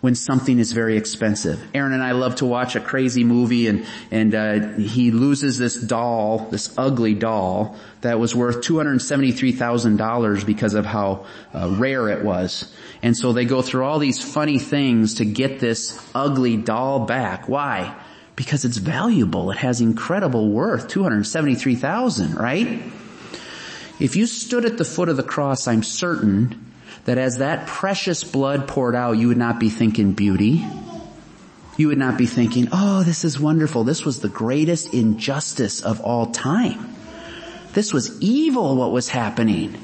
when 0.00 0.14
something 0.14 0.58
is 0.58 0.72
very 0.72 0.96
expensive. 0.96 1.60
Aaron 1.74 1.92
and 1.92 2.02
I 2.02 2.12
love 2.12 2.36
to 2.36 2.46
watch 2.46 2.76
a 2.76 2.80
crazy 2.80 3.24
movie 3.24 3.66
and, 3.66 3.84
and, 4.10 4.34
uh, 4.34 4.68
he 4.76 5.10
loses 5.10 5.58
this 5.58 5.74
doll, 5.74 6.46
this 6.50 6.72
ugly 6.78 7.14
doll 7.14 7.76
that 8.02 8.20
was 8.20 8.34
worth 8.34 8.58
$273,000 8.58 10.46
because 10.46 10.74
of 10.74 10.86
how 10.86 11.26
uh, 11.52 11.68
rare 11.76 12.08
it 12.10 12.24
was. 12.24 12.72
And 13.02 13.16
so 13.16 13.32
they 13.32 13.44
go 13.44 13.60
through 13.60 13.84
all 13.84 13.98
these 13.98 14.22
funny 14.22 14.60
things 14.60 15.14
to 15.14 15.24
get 15.24 15.58
this 15.58 16.00
ugly 16.14 16.56
doll 16.56 17.00
back. 17.06 17.48
Why? 17.48 17.96
Because 18.38 18.64
it's 18.64 18.76
valuable. 18.76 19.50
It 19.50 19.58
has 19.58 19.80
incredible 19.80 20.50
worth. 20.50 20.86
273,000, 20.86 22.36
right? 22.36 22.80
If 23.98 24.14
you 24.14 24.26
stood 24.26 24.64
at 24.64 24.78
the 24.78 24.84
foot 24.84 25.08
of 25.08 25.16
the 25.16 25.24
cross, 25.24 25.66
I'm 25.66 25.82
certain 25.82 26.72
that 27.04 27.18
as 27.18 27.38
that 27.38 27.66
precious 27.66 28.22
blood 28.22 28.68
poured 28.68 28.94
out, 28.94 29.18
you 29.18 29.26
would 29.26 29.38
not 29.38 29.58
be 29.58 29.70
thinking 29.70 30.12
beauty. 30.12 30.64
You 31.76 31.88
would 31.88 31.98
not 31.98 32.16
be 32.16 32.26
thinking, 32.26 32.68
oh, 32.70 33.02
this 33.02 33.24
is 33.24 33.40
wonderful. 33.40 33.82
This 33.82 34.04
was 34.04 34.20
the 34.20 34.28
greatest 34.28 34.94
injustice 34.94 35.80
of 35.80 36.00
all 36.00 36.26
time. 36.26 36.94
This 37.72 37.92
was 37.92 38.20
evil 38.20 38.76
what 38.76 38.92
was 38.92 39.08
happening. 39.08 39.76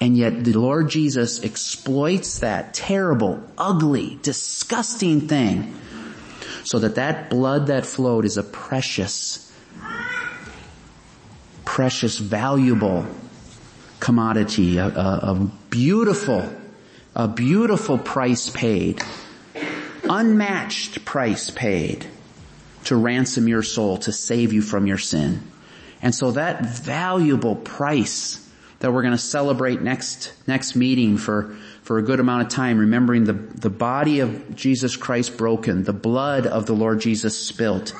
And 0.00 0.16
yet 0.16 0.44
the 0.44 0.52
Lord 0.52 0.88
Jesus 0.88 1.42
exploits 1.42 2.38
that 2.38 2.74
terrible, 2.74 3.42
ugly, 3.58 4.20
disgusting 4.22 5.26
thing 5.26 5.74
so 6.64 6.78
that 6.78 6.96
that 6.96 7.30
blood 7.30 7.68
that 7.68 7.86
flowed 7.86 8.24
is 8.24 8.36
a 8.38 8.42
precious, 8.42 9.52
precious, 11.64 12.18
valuable 12.18 13.06
commodity, 14.00 14.78
a, 14.78 14.86
a, 14.86 15.18
a 15.22 15.50
beautiful, 15.70 16.50
a 17.14 17.28
beautiful 17.28 17.98
price 17.98 18.48
paid, 18.50 19.02
unmatched 20.04 21.04
price 21.04 21.50
paid 21.50 22.06
to 22.84 22.96
ransom 22.96 23.46
your 23.46 23.62
soul, 23.62 23.98
to 23.98 24.12
save 24.12 24.52
you 24.52 24.62
from 24.62 24.86
your 24.86 24.98
sin. 24.98 25.42
And 26.02 26.14
so 26.14 26.32
that 26.32 26.66
valuable 26.66 27.56
price 27.56 28.40
that 28.80 28.92
we're 28.92 29.02
going 29.02 29.12
to 29.12 29.18
celebrate 29.18 29.80
next, 29.80 30.32
next 30.46 30.76
meeting 30.76 31.16
for, 31.16 31.56
for 31.84 31.98
a 31.98 32.02
good 32.02 32.18
amount 32.18 32.46
of 32.46 32.48
time, 32.48 32.78
remembering 32.78 33.24
the, 33.24 33.34
the 33.34 33.68
body 33.68 34.20
of 34.20 34.56
Jesus 34.56 34.96
Christ 34.96 35.36
broken, 35.36 35.84
the 35.84 35.92
blood 35.92 36.46
of 36.46 36.64
the 36.64 36.72
Lord 36.72 37.00
Jesus 37.00 37.38
spilt. 37.38 37.94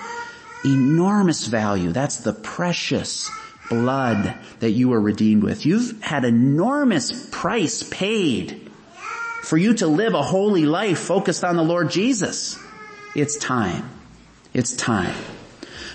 Enormous 0.64 1.46
value. 1.46 1.92
That's 1.92 2.16
the 2.16 2.32
precious, 2.32 3.30
blood 3.68 4.34
that 4.60 4.70
you 4.70 4.88
were 4.88 5.00
redeemed 5.00 5.42
with. 5.42 5.66
You've 5.66 6.02
had 6.02 6.24
enormous 6.24 7.28
price 7.30 7.82
paid 7.82 8.70
for 9.42 9.58
you 9.58 9.74
to 9.74 9.86
live 9.86 10.14
a 10.14 10.22
holy 10.22 10.64
life 10.64 10.98
focused 10.98 11.44
on 11.44 11.56
the 11.56 11.62
Lord 11.62 11.90
Jesus. 11.90 12.58
It's 13.14 13.36
time. 13.36 13.90
It's 14.54 14.74
time. 14.74 15.14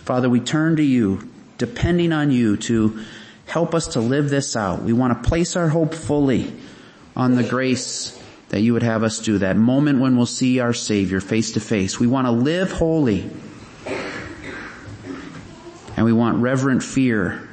Father, 0.06 0.30
we 0.30 0.42
turn 0.42 0.76
to 0.76 0.84
you, 0.84 1.28
depending 1.58 2.14
on 2.14 2.30
you 2.30 2.58
to 2.58 3.04
help 3.48 3.74
us 3.74 3.88
to 3.90 4.00
live 4.00 4.30
this 4.30 4.56
out. 4.56 4.84
We 4.84 4.94
want 4.94 5.24
to 5.24 5.28
place 5.28 5.56
our 5.56 5.70
hope 5.70 5.96
fully 5.96 6.54
on 7.20 7.36
the 7.36 7.44
grace 7.44 8.20
that 8.50 8.62
you 8.62 8.74
would 8.74 8.84
have 8.84 9.04
us 9.04 9.20
do, 9.20 9.38
that 9.38 9.58
moment 9.58 10.00
when 10.00 10.18
we'll 10.18 10.26
see 10.26 10.60
our 10.60 10.74
Savior 10.74 11.20
face 11.20 11.52
to 11.52 11.60
face. 11.60 12.00
We 12.00 12.08
want 12.08 12.26
to 12.26 12.32
live 12.32 12.72
holy. 12.72 13.30
And 15.96 16.06
we 16.06 16.14
want 16.14 16.42
reverent 16.42 16.82
fear 16.82 17.50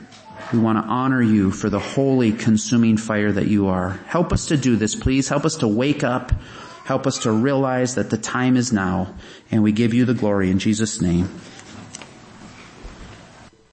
we 0.53 0.61
want 0.61 0.79
to 0.79 0.89
honor 0.89 1.21
you 1.21 1.51
for 1.51 1.69
the 1.69 1.81
holy 1.81 2.33
consuming 2.33 2.97
fire 2.97 3.33
that 3.33 3.49
you 3.49 3.67
are. 3.67 3.91
Help 4.07 4.33
us 4.33 4.47
to 4.47 4.57
do 4.57 4.77
this, 4.77 4.95
please. 4.95 5.29
Help 5.29 5.45
us 5.45 5.57
to 5.57 5.69
wake 5.69 6.05
up. 6.05 6.33
Help 6.85 7.07
us 7.07 7.21
to 7.21 7.33
realize 7.33 7.97
that 7.97 8.11
the 8.11 8.17
time 8.17 8.57
is 8.57 8.73
now 8.73 9.13
and 9.51 9.63
we 9.65 9.73
give 9.73 9.93
you 9.93 10.05
the 10.05 10.15
glory 10.15 10.51
in 10.51 10.61
Jesus 10.61 11.01
name. 11.01 11.29